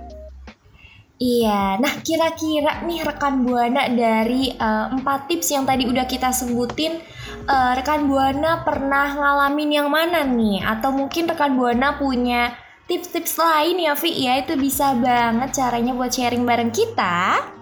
Iya, 1.20 1.76
nah 1.84 2.00
kira-kira 2.00 2.88
nih 2.88 3.04
rekan 3.04 3.44
buana 3.44 3.92
dari 3.92 4.56
eh, 4.56 4.86
empat 4.88 5.28
tips 5.28 5.52
yang 5.52 5.68
tadi 5.68 5.84
udah 5.84 6.08
kita 6.08 6.32
sebutin, 6.32 6.96
eh, 7.44 7.72
rekan 7.76 8.08
buana 8.08 8.64
pernah 8.64 9.20
ngalamin 9.20 9.84
yang 9.84 9.92
mana 9.92 10.24
nih? 10.24 10.64
Atau 10.64 10.96
mungkin 10.96 11.28
rekan 11.28 11.60
buana 11.60 12.00
punya 12.00 12.56
tips-tips 12.88 13.36
lain 13.36 13.84
ya, 13.84 14.00
Vi? 14.00 14.12
Ya 14.16 14.40
itu 14.40 14.56
bisa 14.56 14.96
banget 14.96 15.60
caranya 15.60 15.92
buat 15.92 16.16
sharing 16.16 16.48
bareng 16.48 16.72
kita. 16.72 17.59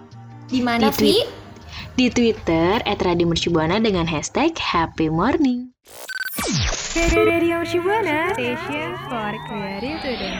Di 0.48 0.64
mana, 0.64 0.88
Di 0.88 0.96
Vi? 0.96 1.16
Di 1.92 2.08
Twitter 2.08 2.80
@radiomercubuana 2.82 3.76
dengan 3.84 4.08
hashtag 4.08 4.56
Happy 4.56 5.12
Morning. 5.12 5.76
Radio 7.12 7.60
Shibuana 7.68 8.32
Station 8.32 8.96
for 9.12 9.32
Creative 9.44 10.00
Student. 10.00 10.38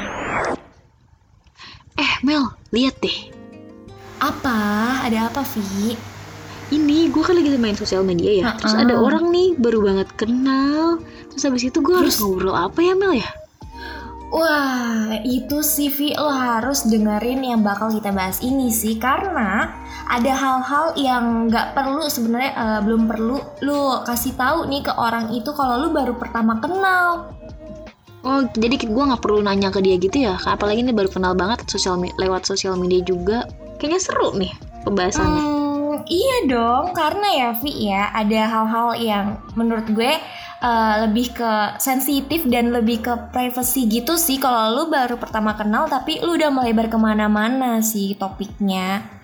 Eh 2.00 2.12
Mel, 2.24 2.56
lihat 2.72 2.96
deh. 3.04 3.28
Apa? 4.24 4.58
Ada 5.04 5.28
apa, 5.28 5.44
Vi? 5.44 5.92
ini 6.68 7.08
gue 7.08 7.22
kan 7.24 7.32
lagi 7.32 7.56
main 7.56 7.76
sosial 7.76 8.04
media 8.04 8.44
ya 8.44 8.46
terus 8.60 8.76
ada 8.76 8.92
orang 8.92 9.32
nih 9.32 9.56
baru 9.56 9.80
banget 9.80 10.08
kenal 10.20 11.00
terus 11.32 11.44
habis 11.48 11.64
itu 11.64 11.80
gue 11.80 11.96
harus 11.96 12.20
ngobrol 12.20 12.52
apa 12.52 12.80
ya 12.84 12.92
Mel 12.92 13.16
ya 13.16 13.28
Wah, 14.28 15.24
itu 15.24 15.64
sih 15.64 15.88
Vi 15.88 16.12
lo 16.12 16.28
harus 16.28 16.84
dengerin 16.84 17.40
yang 17.40 17.64
bakal 17.64 17.88
kita 17.88 18.12
bahas 18.12 18.44
ini 18.44 18.68
sih 18.68 19.00
karena 19.00 19.72
ada 20.08 20.32
hal-hal 20.32 20.86
yang 20.96 21.52
nggak 21.52 21.76
perlu 21.76 22.08
sebenarnya 22.08 22.52
eh, 22.56 22.80
belum 22.80 23.04
perlu 23.04 23.38
lu 23.60 23.80
kasih 24.08 24.32
tahu 24.34 24.64
nih 24.72 24.88
ke 24.88 24.92
orang 24.96 25.36
itu 25.36 25.52
kalau 25.52 25.76
lu 25.84 25.88
baru 25.92 26.16
pertama 26.16 26.56
kenal. 26.58 27.36
Oh, 28.26 28.42
jadi 28.50 28.74
gue 28.82 29.04
nggak 29.08 29.22
perlu 29.22 29.44
nanya 29.44 29.70
ke 29.70 29.78
dia 29.78 29.94
gitu 29.94 30.26
ya? 30.26 30.34
Apalagi 30.42 30.82
ini 30.82 30.90
baru 30.90 31.06
kenal 31.06 31.38
banget 31.38 31.62
sosial 31.70 32.00
lewat 32.18 32.48
sosial 32.48 32.74
media 32.74 33.04
juga. 33.04 33.46
Kayaknya 33.78 34.00
seru 34.02 34.34
nih 34.34 34.52
pembahasannya. 34.82 35.42
Hmm, 35.44 35.94
iya 36.10 36.50
dong, 36.50 36.90
karena 36.98 37.28
ya 37.30 37.48
Vi 37.62 37.72
ya 37.86 38.10
ada 38.10 38.40
hal-hal 38.50 38.88
yang 38.98 39.26
menurut 39.54 39.86
gue 39.94 40.18
eh, 40.58 40.94
lebih 41.06 41.36
ke 41.36 41.52
sensitif 41.78 42.42
dan 42.50 42.74
lebih 42.74 43.06
ke 43.06 43.14
privacy 43.30 43.86
gitu 43.86 44.18
sih 44.18 44.42
kalau 44.42 44.74
lu 44.74 44.84
baru 44.90 45.14
pertama 45.14 45.54
kenal 45.54 45.86
tapi 45.86 46.18
lu 46.18 46.34
udah 46.34 46.50
melebar 46.50 46.90
ke 46.90 46.98
mana-mana 46.98 47.78
sih 47.84 48.18
topiknya. 48.18 49.17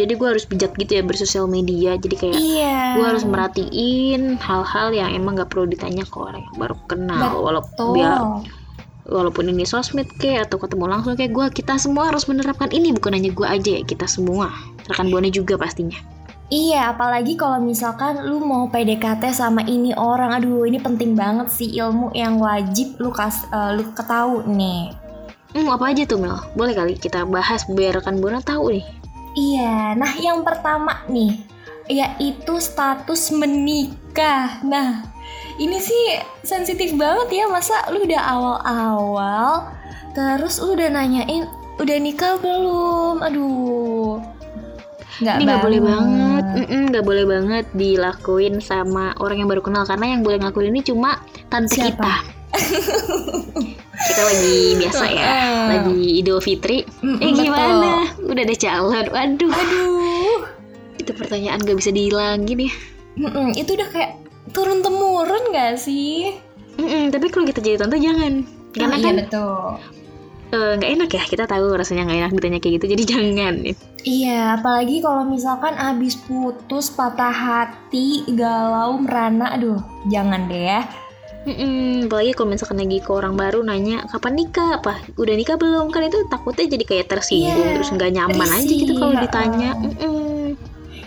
Jadi 0.00 0.12
gue 0.18 0.28
harus 0.28 0.44
bijak 0.44 0.74
gitu 0.76 0.98
ya 0.98 1.02
bersosial 1.06 1.46
media. 1.46 1.94
Jadi 1.96 2.14
kayak 2.18 2.34
Iya. 2.36 2.78
gue 2.98 3.04
harus 3.06 3.24
merhatiin 3.24 4.36
hal-hal 4.38 4.90
yang 4.90 5.10
emang 5.14 5.38
gak 5.38 5.50
perlu 5.54 5.70
ditanya 5.70 6.02
ke 6.02 6.16
orang 6.18 6.42
yang 6.42 6.56
baru 6.58 6.76
kenal. 6.86 7.30
Walaupun 7.40 7.74
Tuh. 7.78 7.92
biar 7.94 8.18
walaupun 9.10 9.50
ini 9.50 9.66
sosmed 9.66 10.06
kayak 10.22 10.46
atau 10.46 10.62
ketemu 10.62 10.86
langsung 10.86 11.18
kayak 11.18 11.34
gue 11.34 11.46
kita 11.50 11.74
semua 11.82 12.14
harus 12.14 12.30
menerapkan 12.30 12.70
ini 12.70 12.94
bukan 12.94 13.18
hanya 13.18 13.34
gue 13.34 13.42
aja 13.42 13.70
ya 13.80 13.82
kita 13.82 14.06
semua 14.06 14.54
rekan 14.86 15.10
buana 15.10 15.26
juga 15.26 15.58
pastinya 15.58 15.98
Iya, 16.50 16.90
apalagi 16.90 17.38
kalau 17.38 17.62
misalkan 17.62 18.26
lu 18.26 18.42
mau 18.42 18.66
PDKT 18.66 19.30
sama 19.30 19.62
ini 19.62 19.94
orang, 19.94 20.34
aduh 20.34 20.66
ini 20.66 20.82
penting 20.82 21.14
banget 21.14 21.46
sih 21.46 21.78
ilmu 21.78 22.10
yang 22.10 22.42
wajib 22.42 22.98
lu 22.98 23.14
kas, 23.14 23.46
eh, 23.54 23.78
lu 23.78 23.86
ketahui 23.94 24.42
nih. 24.50 24.90
hmm 25.54 25.66
apa 25.66 25.94
aja 25.94 26.02
tuh 26.06 26.18
Mel 26.18 26.38
boleh 26.54 26.74
kali 26.74 26.94
kita 26.94 27.26
bahas 27.26 27.66
biar 27.70 27.98
rekan 27.98 28.18
buana 28.22 28.38
tahu 28.38 28.78
nih 28.78 28.84
Iya, 29.34 29.94
nah 29.94 30.12
yang 30.18 30.42
pertama 30.42 31.06
nih, 31.06 31.38
yaitu 31.86 32.58
status 32.58 33.30
menikah. 33.30 34.58
Nah, 34.66 35.06
ini 35.58 35.78
sih 35.78 36.18
sensitif 36.42 36.98
banget 36.98 37.42
ya, 37.42 37.44
masa 37.46 37.78
lu 37.94 38.02
udah 38.02 38.22
awal-awal, 38.26 39.70
terus 40.12 40.58
lu 40.58 40.74
udah 40.74 40.90
nanyain, 40.90 41.46
udah 41.78 41.96
nikah 42.02 42.42
belum? 42.42 43.22
Aduh, 43.22 44.18
nggak 45.20 45.36
ini 45.36 45.44
nggak 45.44 45.62
boleh 45.62 45.80
banget 45.84 46.44
nggak 46.90 47.04
boleh 47.04 47.24
banget 47.28 47.64
dilakuin 47.76 48.54
sama 48.64 49.12
orang 49.20 49.44
yang 49.44 49.48
baru 49.52 49.60
kenal 49.60 49.84
karena 49.84 50.16
yang 50.16 50.24
boleh 50.24 50.40
ngelakuin 50.40 50.72
ini 50.72 50.80
cuma 50.80 51.20
tante 51.52 51.76
Siapa? 51.76 51.92
kita 51.92 52.14
kita 54.00 54.22
lagi 54.22 54.56
biasa 54.76 55.04
ya 55.06 55.22
Heeh. 55.22 55.64
lagi 55.68 56.00
Idul 56.18 56.40
Fitri 56.40 56.78
Mm-mm, 57.00 57.20
eh 57.20 57.30
betul. 57.30 57.44
gimana 57.44 57.92
udah 58.18 58.42
ada 58.42 58.56
calon 58.56 59.06
waduh 59.06 59.52
Aduh. 59.52 60.38
itu 60.96 61.10
pertanyaan 61.12 61.60
gak 61.60 61.76
bisa 61.76 61.90
dihilangin 61.90 62.66
ya 62.66 62.72
Mm-mm, 63.16 63.52
itu 63.52 63.70
udah 63.72 63.88
kayak 63.90 64.12
turun 64.50 64.80
temurun 64.80 65.50
gak 65.50 65.76
sih? 65.76 66.32
Mm-mm, 66.74 67.10
tapi 67.10 67.28
kalau 67.28 67.44
kita 67.44 67.60
jadi 67.60 67.76
tante 67.76 67.98
jangan 67.98 68.46
karena 68.70 68.86
Oh, 68.88 68.96
kan 68.96 69.02
iya 69.02 69.12
betul. 69.20 69.60
eh, 70.50 70.72
nggak 70.74 70.90
enak 70.96 71.10
ya 71.10 71.22
kita 71.26 71.44
tahu 71.44 71.74
rasanya 71.74 72.06
nggak 72.06 72.18
enak 72.20 72.32
ditanya 72.34 72.58
kayak 72.58 72.74
gitu 72.80 72.86
jadi 72.96 73.02
jangan 73.12 73.54
Iya, 74.00 74.56
apalagi 74.56 75.04
kalau 75.04 75.28
misalkan 75.28 75.76
abis 75.76 76.16
putus, 76.16 76.88
patah 76.88 77.28
hati, 77.28 78.24
galau, 78.32 78.96
merana, 78.96 79.52
aduh, 79.52 79.76
jangan 80.08 80.48
deh 80.48 80.72
ya. 80.72 80.88
Mm-mm, 81.50 82.06
apalagi 82.06 82.30
kalau 82.38 82.54
misalkan 82.54 82.78
lagi 82.78 83.02
ke 83.02 83.10
orang 83.10 83.34
baru 83.34 83.66
nanya 83.66 84.06
kapan 84.06 84.38
nikah? 84.38 84.78
Apa? 84.78 85.02
Udah 85.18 85.34
nikah 85.34 85.58
belum? 85.58 85.90
Kan 85.90 86.06
itu 86.06 86.22
takutnya 86.30 86.70
jadi 86.70 86.84
kayak 86.86 87.10
tersinggung 87.10 87.66
Iya, 87.66 87.74
terus 87.74 87.90
nggak 87.90 88.10
nyaman 88.14 88.48
aja 88.54 88.70
gitu 88.70 88.92
kalau 88.94 89.18
ditanya. 89.18 89.74
Mm-mm. 89.74 90.54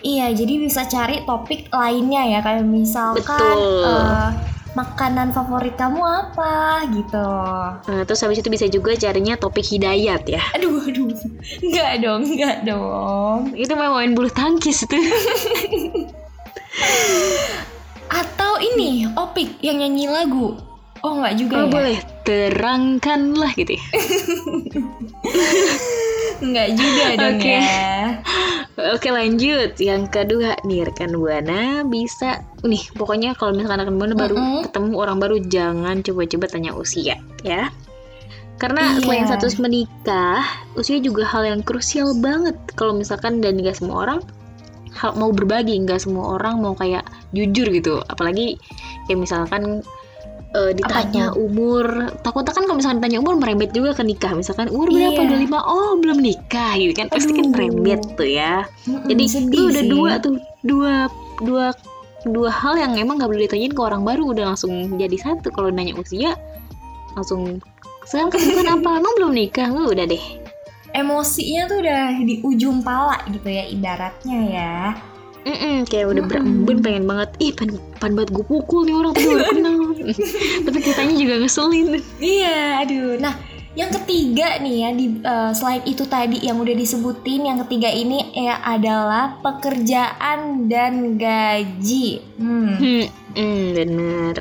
Iya, 0.03 0.35
jadi 0.35 0.53
bisa 0.59 0.83
cari 0.83 1.23
topik 1.23 1.71
lainnya 1.71 2.27
ya, 2.27 2.39
kayak 2.43 2.67
misalkan 2.67 3.23
Betul. 3.23 3.87
eh, 3.87 4.29
makanan 4.75 5.31
favorit 5.31 5.79
kamu 5.79 6.03
apa 6.03 6.83
gitu. 6.91 7.29
Nah, 7.87 8.03
terus 8.03 8.19
habis 8.19 8.43
itu 8.43 8.51
bisa 8.51 8.67
juga 8.67 8.99
carinya 8.99 9.39
topik 9.39 9.63
hidayat 9.63 10.27
ya. 10.27 10.43
Aduh, 10.59 10.83
aduh, 10.83 11.07
nggak 11.63 12.03
dong, 12.03 12.27
nggak 12.35 12.67
dong. 12.67 13.55
itu 13.55 13.71
mau 13.79 13.95
main 13.95 14.11
bulu 14.11 14.27
tangkis 14.27 14.83
tuh 14.83 14.99
Atau 18.53 18.69
ini, 18.69 19.09
opik 19.17 19.49
yang 19.65 19.81
nyanyi 19.81 20.05
lagu. 20.05 20.53
Oh, 21.01 21.17
nggak 21.17 21.35
juga 21.35 21.53
oh 21.57 21.65
ya? 21.65 21.73
boleh 21.73 21.97
terangkanlah 22.21 23.51
gitu 23.57 23.73
ya 23.73 23.81
Nggak 26.45 26.69
juga 26.77 27.05
dong 27.17 27.37
Oke. 27.41 27.49
ya. 27.49 27.65
Oke 28.93 29.09
lanjut 29.09 29.73
yang 29.81 30.05
kedua 30.05 30.53
nih 30.61 30.85
rekan 30.85 31.17
buana 31.17 31.81
bisa 31.83 32.45
nih 32.61 32.93
pokoknya 32.93 33.33
kalau 33.33 33.57
misalkan 33.57 33.83
rekan 33.83 33.97
buana 33.97 34.13
baru 34.13 34.35
Mm-mm. 34.37 34.61
ketemu 34.69 34.91
orang 34.95 35.17
baru 35.17 35.35
jangan 35.43 35.95
coba-coba 36.05 36.45
tanya 36.45 36.71
usia 36.77 37.17
ya 37.41 37.73
karena 38.57 38.93
Iya. 38.93 39.01
selain 39.01 39.25
status 39.27 39.57
menikah 39.57 40.45
usia 40.73 41.01
juga 41.01 41.25
hal 41.25 41.43
yang 41.43 41.61
krusial 41.65 42.13
banget 42.21 42.53
kalau 42.77 42.93
misalkan 42.93 43.41
dan 43.41 43.57
nggak 43.57 43.75
semua 43.75 44.05
orang 44.05 44.19
hal 44.93 45.17
mau 45.17 45.33
berbagi 45.33 45.81
nggak 45.83 46.01
semua 46.05 46.37
orang 46.37 46.61
mau 46.61 46.73
kayak 46.77 47.03
jujur 47.33 47.67
gitu. 47.73 47.99
Apalagi 48.07 48.57
kayak 49.09 49.19
misalkan 49.19 49.81
eh, 50.53 50.71
ditanya 50.77 51.33
umur 51.33 52.13
takutnya 52.21 52.53
kan 52.53 52.63
kalau 52.69 52.77
misalkan 52.77 52.97
ditanya 53.01 53.19
umur 53.21 53.35
merembet 53.41 53.73
juga 53.73 53.97
ke 53.97 54.03
nikah. 54.05 54.33
Misalkan 54.37 54.69
umur 54.69 54.93
berapa? 54.93 55.17
Iya. 55.17 55.27
udah 55.27 55.39
lima? 55.41 55.59
Oh 55.65 55.97
belum 55.97 56.19
nikah 56.21 56.77
gitu 56.77 56.93
kan. 56.93 57.07
Pasti 57.09 57.31
kan 57.33 57.49
merembet 57.49 58.01
tuh 58.13 58.29
ya. 58.29 58.69
Mm-mm, 58.85 59.09
jadi 59.09 59.23
itu 59.25 59.61
udah 59.69 59.83
dua 59.89 60.11
tuh 60.21 60.33
dua 60.61 60.93
dua 61.41 61.65
dua 62.23 62.49
hal 62.53 62.79
yang 62.79 62.95
emang 62.95 63.19
gak 63.19 63.27
boleh 63.27 63.51
ditanyain 63.51 63.75
ke 63.75 63.81
orang 63.83 64.07
baru 64.07 64.31
udah 64.31 64.53
langsung 64.53 64.95
jadi 64.95 65.17
satu. 65.19 65.49
Kalau 65.51 65.73
nanya 65.73 65.97
usia 65.97 66.37
langsung 67.17 67.59
sekarang 68.05 68.29
kesibukan 68.35 68.79
apa? 68.79 68.89
Emang 68.99 69.13
belum 69.17 69.31
nikah? 69.33 69.67
Lu 69.71 69.89
udah 69.89 70.05
deh 70.07 70.42
emosinya 70.93 71.67
tuh 71.67 71.77
udah 71.81 72.03
di 72.21 72.39
ujung 72.41 72.81
pala 72.81 73.17
gitu 73.27 73.45
ya 73.45 73.65
ibaratnya 73.65 74.39
ya. 74.47 74.75
Mm-mm, 75.43 75.83
kayak 75.91 76.07
udah 76.07 76.23
berembun 76.23 76.79
pengen 76.79 77.03
banget 77.03 77.29
ih 77.37 77.51
pengen, 77.51 77.75
pengen 77.99 78.15
banget 78.15 78.31
gue 78.31 78.45
pukul 78.47 78.87
nih 78.87 78.95
orang 78.95 79.11
tapi 79.11 79.27
baru 79.27 79.45
kenal. 79.51 79.75
Tapi 80.65 80.77
ceritanya 80.79 81.15
juga 81.19 81.33
ngeselin. 81.43 81.87
Iya 82.17 82.57
aduh. 82.79 83.19
Nah 83.19 83.35
yang 83.73 83.91
ketiga 83.91 84.61
nih 84.63 84.75
ya 84.85 84.89
di 84.93 85.05
eh, 85.19 85.51
selain 85.51 85.83
itu 85.83 86.07
tadi 86.07 86.39
yang 86.39 86.63
udah 86.63 86.71
disebutin 86.71 87.43
yang 87.43 87.59
ketiga 87.67 87.89
ini 87.89 88.23
ya 88.31 88.61
adalah 88.63 89.35
pekerjaan 89.43 90.71
dan 90.71 91.19
gaji. 91.19 92.23
Hmm. 92.39 92.79
hmm, 92.79 93.05
hmm, 93.35 93.63
bener. 93.75 94.37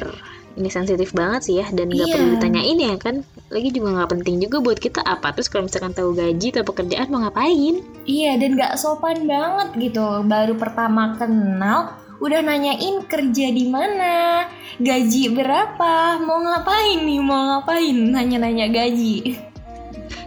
Ini 0.53 0.69
sensitif 0.69 1.11
banget 1.17 1.49
sih 1.49 1.59
ya 1.59 1.67
dan 1.73 1.91
nggak 1.91 2.07
Iya. 2.07 2.15
perlu 2.15 2.29
ditanyain 2.37 2.79
ya 2.79 2.95
kan 3.01 3.17
lagi 3.53 3.69
juga 3.69 3.89
nggak 4.01 4.11
penting 4.17 4.41
juga 4.41 4.57
buat 4.65 4.79
kita. 4.81 5.05
Apa? 5.05 5.37
Terus 5.37 5.53
kalau 5.53 5.69
misalkan 5.69 5.93
tahu 5.93 6.17
gaji 6.17 6.49
atau 6.57 6.65
pekerjaan 6.65 7.13
mau 7.13 7.21
ngapain? 7.21 7.85
Iya 8.09 8.41
dan 8.41 8.57
gak 8.57 8.81
sopan 8.81 9.29
banget 9.29 9.69
gitu. 9.77 10.25
Baru 10.25 10.57
pertama 10.57 11.15
kenal 11.21 12.01
udah 12.23 12.41
nanyain 12.41 13.05
kerja 13.05 13.47
di 13.53 13.69
mana 13.69 14.47
gaji 14.81 15.35
berapa 15.37 16.23
mau 16.25 16.41
ngapain 16.41 17.05
nih 17.05 17.21
mau 17.21 17.61
ngapain? 17.61 17.95
Nanya-nanya 17.95 18.73
gaji. 18.73 19.37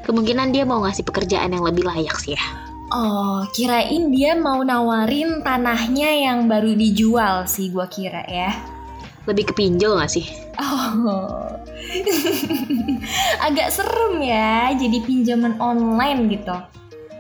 Kemungkinan 0.06 0.54
dia 0.54 0.70
mau 0.70 0.86
ngasih 0.86 1.02
pekerjaan 1.02 1.50
yang 1.50 1.66
lebih 1.66 1.82
layak 1.82 2.14
sih 2.22 2.38
ya. 2.38 2.44
Oh, 2.94 3.42
kirain 3.50 4.14
dia 4.14 4.38
mau 4.38 4.62
nawarin 4.62 5.42
tanahnya 5.42 6.30
yang 6.30 6.46
baru 6.46 6.78
dijual 6.78 7.50
sih 7.50 7.74
gua 7.74 7.90
kira 7.90 8.22
ya. 8.30 8.75
Lebih 9.26 9.50
ke 9.50 9.54
pinjol 9.58 9.98
gak 10.00 10.10
sih 10.10 10.26
Oh. 10.56 11.52
Agak 13.46 13.72
serem 13.72 14.24
ya 14.24 14.72
jadi 14.72 15.04
pinjaman 15.04 15.60
online 15.60 16.32
gitu. 16.32 16.56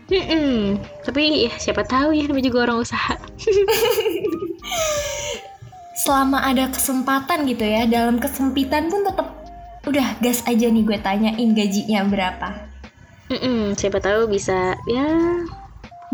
Mm-mm. 0.05 0.77
Tapi 1.01 1.49
ya 1.49 1.51
siapa 1.57 1.81
tahu 1.81 2.13
ya 2.13 2.29
namanya 2.29 2.47
juga 2.47 2.69
orang 2.69 2.85
usaha. 2.85 3.17
Selama 6.05 6.45
ada 6.45 6.69
kesempatan 6.69 7.49
gitu 7.49 7.65
ya, 7.65 7.89
dalam 7.89 8.21
kesempitan 8.21 8.93
pun 8.93 9.01
tetap 9.01 9.33
udah 9.89 10.21
gas 10.21 10.45
aja 10.45 10.69
nih 10.69 10.85
gue 10.85 10.97
tanyain 11.01 11.49
gajinya 11.57 12.05
berapa. 12.05 12.49
Mm-mm. 13.33 13.73
Siapa 13.73 13.97
tahu 13.97 14.29
bisa 14.29 14.77
ya 14.85 15.09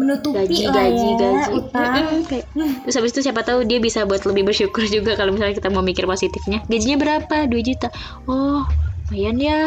Menutupi 0.02 0.34
gaji 0.42 0.66
lah 0.66 0.74
gaji 0.74 1.06
ya 1.06 1.16
gaji. 1.16 1.52
utang. 1.54 1.94
Kayak- 2.26 2.48
Terus 2.82 2.96
habis 2.96 3.12
itu 3.12 3.22
siapa 3.22 3.42
tahu 3.42 3.62
dia 3.64 3.78
bisa 3.78 4.02
buat 4.02 4.24
lebih 4.24 4.44
bersyukur 4.44 4.82
juga 4.88 5.14
kalau 5.14 5.30
misalnya 5.30 5.54
kita 5.54 5.70
mau 5.70 5.80
mikir 5.82 6.04
positifnya. 6.04 6.66
Gajinya 6.66 6.98
berapa? 6.98 7.46
2 7.46 7.62
juta. 7.62 7.94
Oh, 8.26 8.66
lumayan 9.08 9.38
ya. 9.38 9.60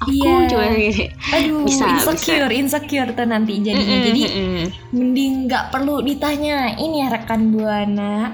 aku 0.00 0.16
Iya. 0.16 0.48
cuma 0.48 0.64
gini 0.70 1.12
Aduh, 1.28 1.60
Bisa, 1.62 1.84
insecure, 1.90 2.48
insecure 2.50 3.10
tuh 3.10 3.26
nanti 3.26 3.58
jadinya. 3.58 3.84
Mm-mm, 3.84 4.06
Jadi 4.06 4.22
mm-mm. 4.24 4.64
mending 4.92 5.32
nggak 5.44 5.64
perlu 5.68 6.00
ditanyain 6.00 6.72
ya 6.90 7.06
rekan 7.10 7.50
buana. 7.50 8.32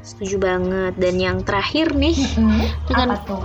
setuju 0.00 0.38
banget 0.38 0.94
dan 0.94 1.14
yang 1.16 1.36
terakhir 1.42 1.90
nih 1.92 2.14
Mm-mm. 2.14 2.64
Rekan- 2.86 3.10
Apa 3.10 3.16
tuh? 3.26 3.42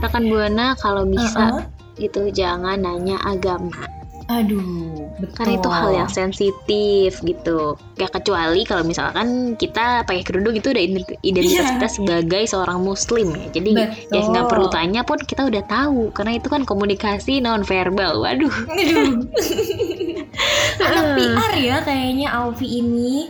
rekan 0.00 0.24
buana 0.26 0.74
kalau 0.74 1.04
bisa 1.04 1.54
Uh-uh. 1.54 1.62
gitu 1.96 2.28
jangan 2.30 2.76
nanya 2.76 3.16
agama 3.20 3.86
Aduh, 4.30 5.10
betul. 5.18 5.34
karena 5.34 5.52
itu 5.56 5.68
hal 5.68 5.90
yang 5.92 6.06
sensitif 6.06 7.18
gitu 7.18 7.58
gak 7.96 8.14
kecuali 8.14 8.62
kalau 8.62 8.82
misalkan 8.82 9.26
kita 9.54 10.06
pakai 10.06 10.22
kerudung 10.22 10.54
itu 10.54 10.70
udah 10.70 10.78
ident- 10.78 11.18
identitas 11.20 11.66
Iya. 11.66 11.74
kita 11.74 11.88
sebagai 11.90 12.42
seorang 12.46 12.78
muslim 12.80 13.26
ya 13.32 13.50
jadi 13.50 13.70
Betul. 13.74 14.14
ya 14.14 14.22
nggak 14.24 14.46
perlu 14.46 14.68
tanya 14.68 15.02
pun 15.02 15.18
kita 15.18 15.42
udah 15.44 15.62
tahu 15.64 16.08
karena 16.10 16.38
itu 16.38 16.46
kan 16.46 16.62
komunikasi 16.62 17.38
non 17.38 17.60
verbal 17.60 18.18
waduh 18.18 18.54
Aduh. 18.70 19.26
Anak 20.80 21.04
PR 21.16 21.52
ya 21.56 21.76
kayaknya 21.80 22.28
Alfi 22.30 22.78
ini. 22.78 23.28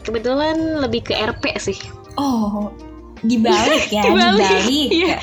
kebetulan 0.00 0.56
lebih 0.78 1.02
ke 1.02 1.12
RP 1.12 1.44
sih 1.60 1.76
Oh, 2.14 2.70
dibalik 3.20 3.90
ya, 3.92 4.02
Dibalik, 4.02 4.38
dibalik. 4.40 4.88
iya. 4.88 5.16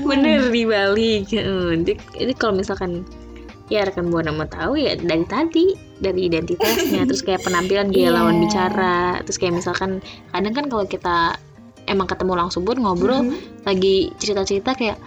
bener 0.00 0.48
dibalik 0.48 1.26
jadi, 1.26 1.92
jadi 2.14 2.32
kalau 2.34 2.54
misalkan 2.54 3.02
ya 3.70 3.86
rekan 3.86 4.10
buana 4.10 4.30
mau 4.30 4.44
tahu 4.44 4.74
ya 4.76 4.98
dari 4.98 5.22
tadi 5.24 5.66
dari 5.96 6.26
identitasnya 6.26 7.02
terus 7.08 7.22
kayak 7.22 7.40
penampilan 7.40 7.88
gaya 7.88 8.10
Iya. 8.10 8.16
lawan 8.18 8.36
bicara 8.42 8.98
terus 9.22 9.38
kayak 9.38 9.54
misalkan 9.56 10.02
kadang 10.28 10.52
kan 10.52 10.66
kalau 10.66 10.84
kita 10.84 11.38
emang 11.86 12.04
ketemu 12.04 12.34
langsung 12.36 12.62
pun 12.62 12.76
ngobrol 12.76 13.24
Mhm. 13.24 13.64
lagi 13.64 14.10
cerita-cerita 14.18 14.74
kayak 14.74 14.98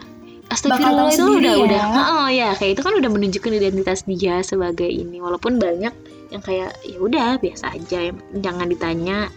Astagfirullah 0.48 1.10
itu 1.10 1.24
udah 1.40 1.56
ya. 1.56 1.64
udah 1.66 1.82
oh 2.14 2.28
ya 2.28 2.50
kayak 2.54 2.78
itu 2.78 2.82
kan 2.82 2.94
udah 2.94 3.10
menunjukkan 3.10 3.52
identitas 3.54 4.04
dia 4.04 4.40
sebagai 4.42 4.86
ini 4.86 5.18
walaupun 5.18 5.58
banyak 5.58 5.92
yang 6.30 6.42
kayak 6.42 6.76
ya 6.84 6.98
udah 7.00 7.38
biasa 7.38 7.74
aja 7.74 8.12
jangan 8.38 8.68
ditanya 8.68 9.28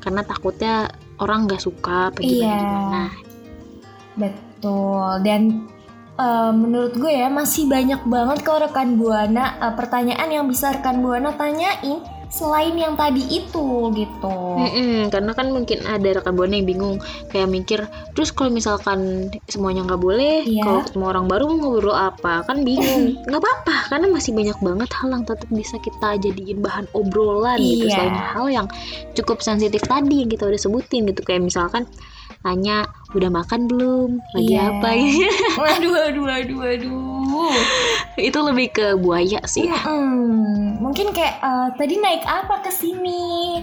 karena 0.00 0.22
takutnya 0.22 0.74
orang 1.18 1.44
nggak 1.44 1.60
suka 1.60 2.08
apa 2.08 2.18
gimana 2.18 2.34
Iya. 2.40 2.56
gimana 2.56 3.02
Betul. 4.16 5.10
Dan 5.22 5.42
eh, 6.16 6.52
menurut 6.52 6.94
gue 6.94 7.12
ya 7.12 7.28
masih 7.28 7.64
banyak 7.66 8.02
banget 8.04 8.38
kok 8.42 8.60
rekan 8.60 8.96
buana 8.96 9.56
eh, 9.58 9.74
pertanyaan 9.74 10.28
yang 10.28 10.46
bisa 10.46 10.72
rekan 10.72 11.00
buana 11.00 11.32
tanyain 11.32 12.00
selain 12.26 12.74
yang 12.74 12.98
tadi 12.98 13.22
itu 13.22 13.66
gitu. 13.94 14.34
Mm-mm, 14.58 15.14
karena 15.14 15.30
kan 15.30 15.46
mungkin 15.46 15.78
ada 15.86 16.10
rekan 16.10 16.34
buana 16.34 16.58
yang 16.58 16.66
bingung 16.66 16.98
kayak 17.30 17.46
mikir 17.46 17.86
terus 18.18 18.34
kalau 18.34 18.50
misalkan 18.50 19.30
semuanya 19.46 19.86
nggak 19.86 20.02
boleh 20.02 20.42
Iya. 20.42 20.66
kalau 20.66 20.80
ketemu 20.82 21.04
orang 21.06 21.26
baru 21.30 21.44
mau 21.46 21.56
ngobrol 21.70 21.94
apa 21.94 22.42
kan 22.42 22.66
bingung 22.66 23.14
nggak 23.22 23.40
apa-apa 23.40 23.76
karena 23.94 24.06
masih 24.10 24.34
banyak 24.34 24.58
banget 24.58 24.90
hal 24.90 25.08
yang 25.14 25.22
tetap 25.22 25.48
bisa 25.54 25.76
kita 25.78 26.08
jadiin 26.18 26.58
bahan 26.58 26.86
obrolan 26.98 27.62
gitu 27.62 27.86
Iya. 27.86 27.94
selain 27.94 28.18
hal 28.18 28.46
yang 28.50 28.66
cukup 29.14 29.38
sensitif 29.38 29.86
tadi 29.86 30.26
yang 30.26 30.28
kita 30.28 30.50
udah 30.50 30.58
sebutin 30.60 31.06
gitu 31.06 31.22
kayak 31.22 31.46
misalkan 31.46 31.86
tanya 32.46 32.86
udah 33.10 33.26
makan 33.28 33.66
belum 33.66 34.22
lagi 34.30 34.54
Iya. 34.54 34.70
apa 34.70 34.88
gitu. 34.94 35.26
Waduh, 35.58 35.90
waduh, 35.92 36.24
waduh, 36.24 36.56
waduh. 36.60 37.54
itu 38.16 38.38
lebih 38.40 38.66
ke 38.70 38.86
buaya 38.94 39.42
sih 39.44 39.66
ya 39.66 39.76
Mm-mm. 39.82 40.78
Mungkin 40.78 41.10
kayak 41.10 41.36
eh, 41.36 41.68
tadi 41.74 41.94
naik 41.96 42.22
apa 42.22 42.60
ke 42.60 42.70
sini? 42.70 43.60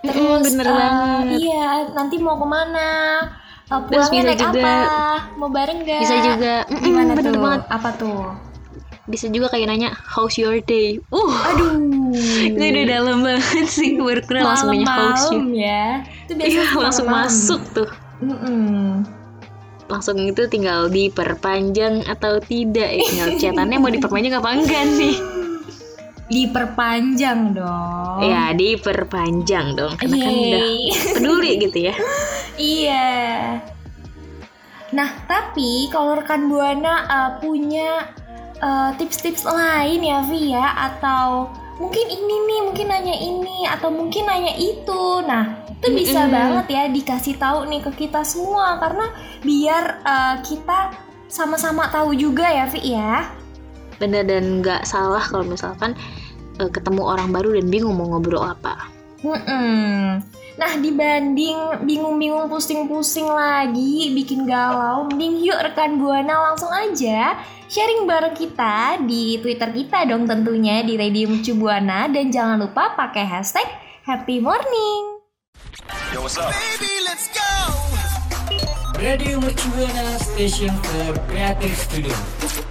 Mm-mm, 0.00 0.40
bener 0.40 0.64
eh, 0.64 0.72
banget. 0.72 1.24
Iya, 1.38 1.66
nanti 1.92 2.16
mau 2.16 2.34
ke 2.34 2.46
mana? 2.46 2.88
Terus 3.68 3.84
pulangnya 4.08 4.08
bisa 4.14 4.24
naik 4.26 4.40
juga- 4.40 4.64
apa? 4.64 4.76
Mau 5.36 5.50
bareng 5.50 5.78
gak? 5.82 6.00
bisa 6.00 6.16
juga 6.22 6.54
mm-mm, 6.64 6.80
Gimana 6.80 7.12
bener 7.12 7.28
tuh? 7.28 7.42
banget 7.42 7.62
Apa 7.68 7.90
tuh? 7.94 8.20
Bisa 9.08 9.26
juga 9.26 9.48
kayak 9.48 9.66
nanya 9.66 9.90
how's 10.04 10.36
your 10.36 10.60
day 10.60 11.00
uh 11.08 11.32
Aduh. 11.48 11.80
Itu 12.44 12.60
udah 12.60 12.84
dalam 12.86 13.24
banget 13.24 13.66
sih 13.66 13.96
baru 13.96 14.20
kenal 14.22 14.52
langsung 14.52 14.70
nanya 14.70 14.86
how's 14.86 15.24
you 15.28 15.40
ya. 15.52 16.04
Itu 16.24 16.32
biasanya 16.36 16.52
Iya 16.52 16.64
langsung 16.76 17.06
malam-malam. 17.06 17.32
masuk 17.32 17.62
tuh 17.74 17.88
Mm-mm. 18.18 19.08
Langsung 19.88 20.20
itu 20.20 20.42
tinggal 20.46 20.86
diperpanjang 20.88 22.04
atau 22.04 22.36
tidak 22.38 22.92
ya 22.92 23.00
Tinggal 23.00 23.28
chatannya 23.38 23.78
mau 23.78 23.88
diperpanjang 23.88 24.36
apa 24.36 24.50
enggak 24.52 24.84
nih 24.94 25.16
Diperpanjang 26.28 27.56
dong. 27.56 28.20
Ya 28.20 28.52
diperpanjang 28.52 29.72
dong 29.74 29.96
Karena 29.96 30.16
kan 30.18 30.28
udah 30.28 30.60
Yeay. 30.60 31.14
peduli 31.16 31.52
gitu 31.58 31.78
ya 31.80 31.94
Iya. 32.58 33.08
Nah, 34.88 35.08
tapi 35.24 35.86
kalau 35.88 36.16
rekan 36.16 36.48
Buana 36.48 36.94
uh, 37.04 37.30
punya 37.38 38.08
uh, 38.62 38.90
tips-tips 38.96 39.46
lain 39.46 40.00
ya, 40.02 40.22
Vi 40.26 40.54
ya, 40.54 40.66
atau 40.92 41.50
mungkin 41.78 42.06
ini 42.06 42.34
nih, 42.46 42.60
mungkin 42.66 42.86
nanya 42.90 43.16
ini, 43.16 43.66
atau 43.66 43.88
mungkin 43.90 44.26
nanya 44.26 44.54
itu. 44.58 45.02
Nah, 45.26 45.66
itu 45.70 45.86
bisa 45.94 46.26
Mm-mm. 46.26 46.34
banget 46.34 46.66
ya 46.70 46.82
dikasih 46.90 47.38
tahu 47.38 47.70
nih 47.70 47.80
ke 47.82 48.06
kita 48.06 48.26
semua 48.26 48.82
karena 48.82 49.06
biar 49.46 49.84
uh, 50.02 50.36
kita 50.42 50.94
sama-sama 51.30 51.86
tahu 51.92 52.14
juga 52.18 52.46
ya, 52.48 52.66
Vi 52.66 52.94
ya. 52.94 53.30
Bener 53.98 54.22
dan 54.22 54.62
nggak 54.62 54.86
salah 54.86 55.26
kalau 55.26 55.42
misalkan 55.42 55.98
eh, 56.62 56.70
ketemu 56.70 57.02
orang 57.02 57.34
baru 57.34 57.58
dan 57.58 57.66
bingung 57.66 57.98
mau 57.98 58.06
ngobrol 58.14 58.46
apa 58.46 58.86
Mm-mm. 59.26 60.22
Nah 60.58 60.74
dibanding 60.74 61.86
bingung-bingung 61.86 62.50
pusing-pusing 62.50 63.30
lagi 63.30 64.10
bikin 64.10 64.42
galau 64.42 65.06
Mending 65.06 65.46
yuk 65.46 65.54
rekan 65.62 66.02
Buana 66.02 66.50
langsung 66.50 66.74
aja 66.74 67.38
sharing 67.68 68.08
bareng 68.08 68.34
kita 68.34 68.98
di 69.04 69.38
Twitter 69.38 69.70
kita 69.70 70.08
dong 70.08 70.24
tentunya 70.24 70.80
di 70.82 70.96
Radio 70.96 71.28
Mercu 71.28 71.54
Buana. 71.54 72.08
Dan 72.08 72.32
jangan 72.32 72.58
lupa 72.58 72.96
pakai 72.96 73.28
hashtag 73.28 73.68
Happy 74.08 74.40
Morning. 74.40 75.20
Radio 78.98 79.38
Mercubuana 79.38 80.18
Station 80.18 80.74
for 80.82 81.14
Creative 81.30 81.76
Studio. 81.76 82.67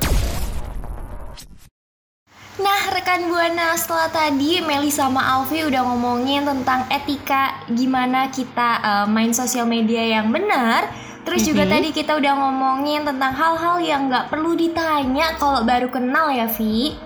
Rekan 3.08 3.32
Buana 3.32 3.72
setelah 3.80 4.12
tadi 4.12 4.60
Meli 4.60 4.91
sama 4.91 5.24
Alfi 5.39 5.63
udah 5.63 5.80
ngomongin 5.80 6.43
tentang 6.43 6.84
etika 6.91 7.56
gimana 7.72 8.28
kita 8.28 8.84
eh, 8.84 9.06
main 9.08 9.32
sosial 9.32 9.63
media 9.63 10.20
yang 10.20 10.28
benar 10.28 10.91
Terus 11.24 11.48
juga 11.48 11.63
Mhm. 11.63 11.72
tadi 11.72 11.88
kita 11.96 12.20
udah 12.20 12.34
ngomongin 12.36 13.08
tentang 13.08 13.32
hal-hal 13.32 13.80
yang 13.80 14.12
nggak 14.12 14.28
perlu 14.28 14.60
ditanya 14.60 15.39
kalau 15.39 15.63
baru 15.63 15.88
kenal 15.88 16.28
ya 16.36 16.52
Vi 16.52 17.00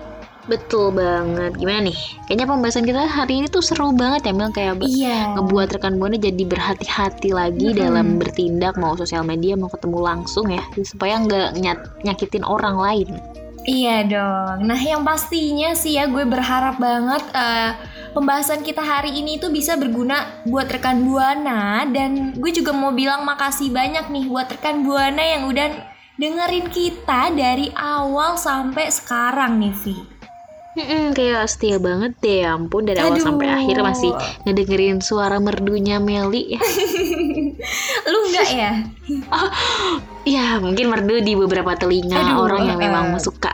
Betul 0.50 0.90
banget 0.90 1.54
Gimana 1.54 1.86
nih? 1.86 1.98
Kayaknya 2.26 2.46
pembahasan 2.50 2.82
kita 2.82 3.06
hari 3.06 3.38
ini 3.38 3.46
tuh 3.46 3.62
seru 3.62 3.94
banget 3.94 4.26
ya 4.26 4.34
Mel 4.34 4.50
Kayak 4.50 4.82
Iya 4.82 5.38
ngebuat 5.38 5.78
rekan 5.78 6.02
buana 6.02 6.18
jadi 6.18 6.42
berhati-hati 6.42 7.30
lagi 7.30 7.70
Mm-mm. 7.70 7.78
dalam 7.78 8.18
bertindak 8.18 8.74
mau 8.74 8.98
sosial 8.98 9.22
media 9.22 9.54
mau 9.54 9.70
ketemu 9.70 10.02
langsung 10.02 10.50
ya 10.50 10.66
supaya 10.82 11.22
nggak 11.22 11.62
nyakitin 12.02 12.42
orang 12.42 12.74
lain 12.74 13.22
Iya 13.62 14.02
dong. 14.10 14.66
Nah, 14.66 14.80
yang 14.82 15.06
pastinya 15.06 15.70
sih 15.78 15.94
ya 15.94 16.10
gue 16.10 16.26
berharap 16.26 16.82
banget 16.82 17.22
eh, 17.30 17.70
pembahasan 18.10 18.66
kita 18.66 18.82
hari 18.82 19.22
ini 19.22 19.38
tuh 19.38 19.54
bisa 19.54 19.78
berguna 19.78 20.42
buat 20.42 20.66
rekan 20.66 21.06
Buana 21.06 21.86
dan 21.86 22.34
gue 22.34 22.50
juga 22.50 22.74
mau 22.74 22.90
bilang 22.90 23.22
makasih 23.22 23.70
banyak 23.70 24.10
nih 24.10 24.26
buat 24.26 24.50
rekan 24.50 24.82
Buana 24.82 25.22
yang 25.22 25.46
udah 25.46 25.68
dengerin 26.18 26.66
kita 26.74 27.30
dari 27.38 27.70
awal 27.78 28.34
sampai 28.34 28.90
sekarang 28.90 29.62
nih 29.62 29.74
Vi. 29.78 30.11
Mm-mm, 30.72 31.12
kayak 31.12 31.44
setia 31.52 31.76
banget 31.76 32.16
deh 32.24 32.48
ya 32.48 32.56
ampun 32.56 32.88
dari 32.88 32.96
awal 32.96 33.20
Aduh. 33.20 33.24
sampai 33.28 33.44
akhir 33.52 33.76
masih 33.84 34.08
ngedengerin 34.48 35.04
suara 35.04 35.36
merdunya 35.36 36.00
Meli 36.00 36.48
ya 36.56 36.62
Lu 38.08 38.18
enggak 38.32 38.48
ya? 38.56 38.72
ya 40.24 40.46
mungkin 40.64 40.88
merdu 40.88 41.20
di 41.20 41.36
beberapa 41.36 41.76
telinga 41.76 42.16
Aduh, 42.16 42.48
orang 42.48 42.72
yang 42.72 42.80
eh. 42.80 42.88
memang 42.88 43.12
suka 43.20 43.52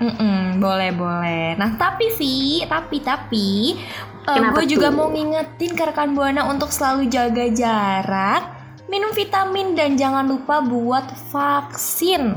Mm-mm, 0.00 0.64
boleh 0.64 0.96
boleh. 0.96 1.60
Nah 1.60 1.76
tapi 1.76 2.08
Vi, 2.16 2.64
tapi 2.64 3.04
tapi 3.04 3.76
eh, 4.24 4.32
Kenapa 4.32 4.64
gue 4.64 4.72
juga 4.72 4.88
mau 4.88 5.12
ngingetin 5.12 5.76
ke 5.76 5.82
rekan 5.92 6.16
buana 6.16 6.48
untuk 6.48 6.72
selalu 6.72 7.12
jaga 7.12 7.52
jarak, 7.52 8.42
minum 8.88 9.12
vitamin 9.12 9.76
dan 9.76 10.00
jangan 10.00 10.24
lupa 10.24 10.64
buat 10.64 11.04
vaksin. 11.28 12.32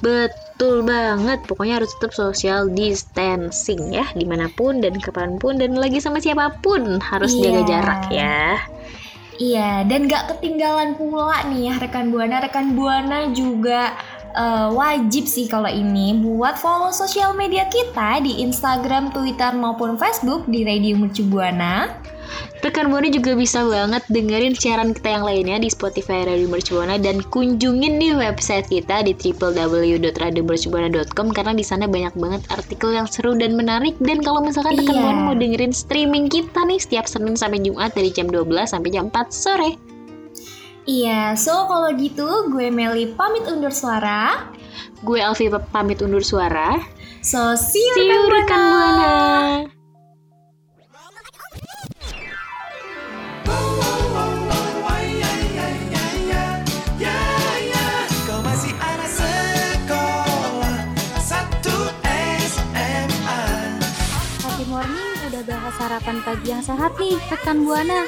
betul 0.00 0.43
banget 0.58 1.42
pokoknya 1.44 1.82
harus 1.82 1.90
tetap 1.98 2.14
social 2.14 2.70
distancing 2.70 3.90
ya 3.90 4.06
di 4.14 4.22
mana 4.24 4.46
pun 4.54 4.78
dan 4.78 4.96
kapan 4.96 5.36
pun 5.36 5.58
dan 5.58 5.74
lagi 5.74 5.98
sama 5.98 6.22
siapa 6.22 6.60
pun 6.62 7.02
harus 7.02 7.34
Iya. 7.34 7.42
jaga 7.42 7.62
jarak 7.66 8.02
ya 8.08 8.40
Iya, 9.34 9.82
dan 9.90 10.06
gak 10.06 10.30
ketinggalan 10.30 10.94
pula 10.94 11.42
nih 11.50 11.66
ya 11.66 11.74
rekan 11.82 12.14
buana, 12.14 12.38
rekan 12.38 12.78
buana 12.78 13.34
juga 13.34 13.98
eh, 14.30 14.68
wajib 14.70 15.26
sih 15.26 15.50
kalau 15.50 15.66
ini 15.66 16.22
buat 16.22 16.54
follow 16.54 16.94
sosial 16.94 17.34
media 17.34 17.66
kita 17.66 18.22
di 18.22 18.46
Instagram, 18.46 19.10
Twitter 19.10 19.50
maupun 19.50 19.98
Facebook 19.98 20.46
di 20.46 20.62
Radio 20.62 20.94
Mercu 21.02 21.26
Buana. 21.26 21.90
Rekan 22.64 22.88
Buana 22.88 23.12
juga 23.12 23.36
bisa 23.36 23.60
banget 23.60 24.00
dengerin 24.08 24.56
siaran 24.56 24.96
kita 24.96 25.20
yang 25.20 25.28
lainnya 25.28 25.60
di 25.60 25.68
Spotify 25.68 26.24
Radio 26.24 26.48
Mercubuana 26.48 26.96
dan 26.96 27.20
kunjungin 27.28 28.00
di 28.00 28.16
website 28.16 28.72
kita 28.72 29.04
di 29.04 29.12
www.radiomercubuana.com 29.12 31.28
karena 31.36 31.52
di 31.52 31.60
sana 31.60 31.84
banyak 31.84 32.16
banget 32.16 32.40
artikel 32.48 32.96
yang 32.96 33.04
seru 33.04 33.36
dan 33.36 33.52
menarik 33.52 33.92
dan 34.00 34.24
kalau 34.24 34.40
misalkan 34.40 34.80
rekan. 34.80 34.96
Buana 34.96 35.28
mau 35.28 35.36
dengerin 35.36 35.76
streaming 35.76 36.32
kita 36.32 36.64
nih 36.64 36.80
setiap 36.80 37.04
Senin 37.04 37.36
sampai 37.36 37.60
Jumat 37.60 37.92
dari 37.92 38.08
jam 38.08 38.32
12 38.32 38.48
sampai 38.64 38.88
jam 38.88 39.12
4 39.12 39.28
sore. 39.28 39.76
Iya, 40.84 41.32
so 41.36 41.64
kalau 41.68 41.92
gitu 41.96 42.48
gue 42.48 42.72
Meli 42.72 43.12
pamit 43.12 43.44
undur 43.48 43.72
suara. 43.72 44.48
Gue 45.04 45.20
Alfi 45.20 45.52
pamit 45.68 46.00
undur 46.00 46.24
suara. 46.24 46.80
So, 47.24 47.56
see 47.56 47.80
you, 47.80 47.94
See 47.96 48.08
you 48.08 48.20
rekan 48.28 48.62
Buana. 48.72 49.08
Kau 49.68 49.83
sarapan 65.78 66.18
pagi 66.22 66.50
yang 66.54 66.62
sehat 66.62 66.94
nih, 66.98 67.18
rekan 67.30 67.64
Buana. 67.66 68.06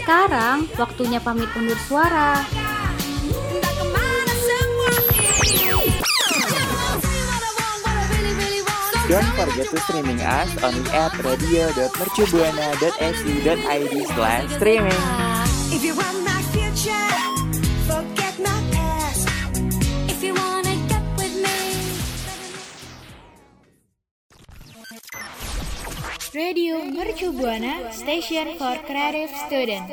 Sekarang 0.00 0.68
waktunya 0.80 1.20
pamit 1.22 1.48
undur 1.54 1.76
suara. 1.86 2.44
Don't 9.10 9.26
forget 9.36 9.66
to 9.68 9.76
streaming 9.84 10.20
us 10.24 10.48
on 10.64 10.72
at 10.96 11.12
radio.mercubuana.su.id 11.20 13.94
slash 14.16 14.48
streaming. 14.56 15.02
Radio 26.52 26.84
Mercu 26.84 27.32
Buana 27.32 27.90
Station 27.90 28.46
for 28.58 28.76
Creative 28.84 29.30
Student. 29.46 29.88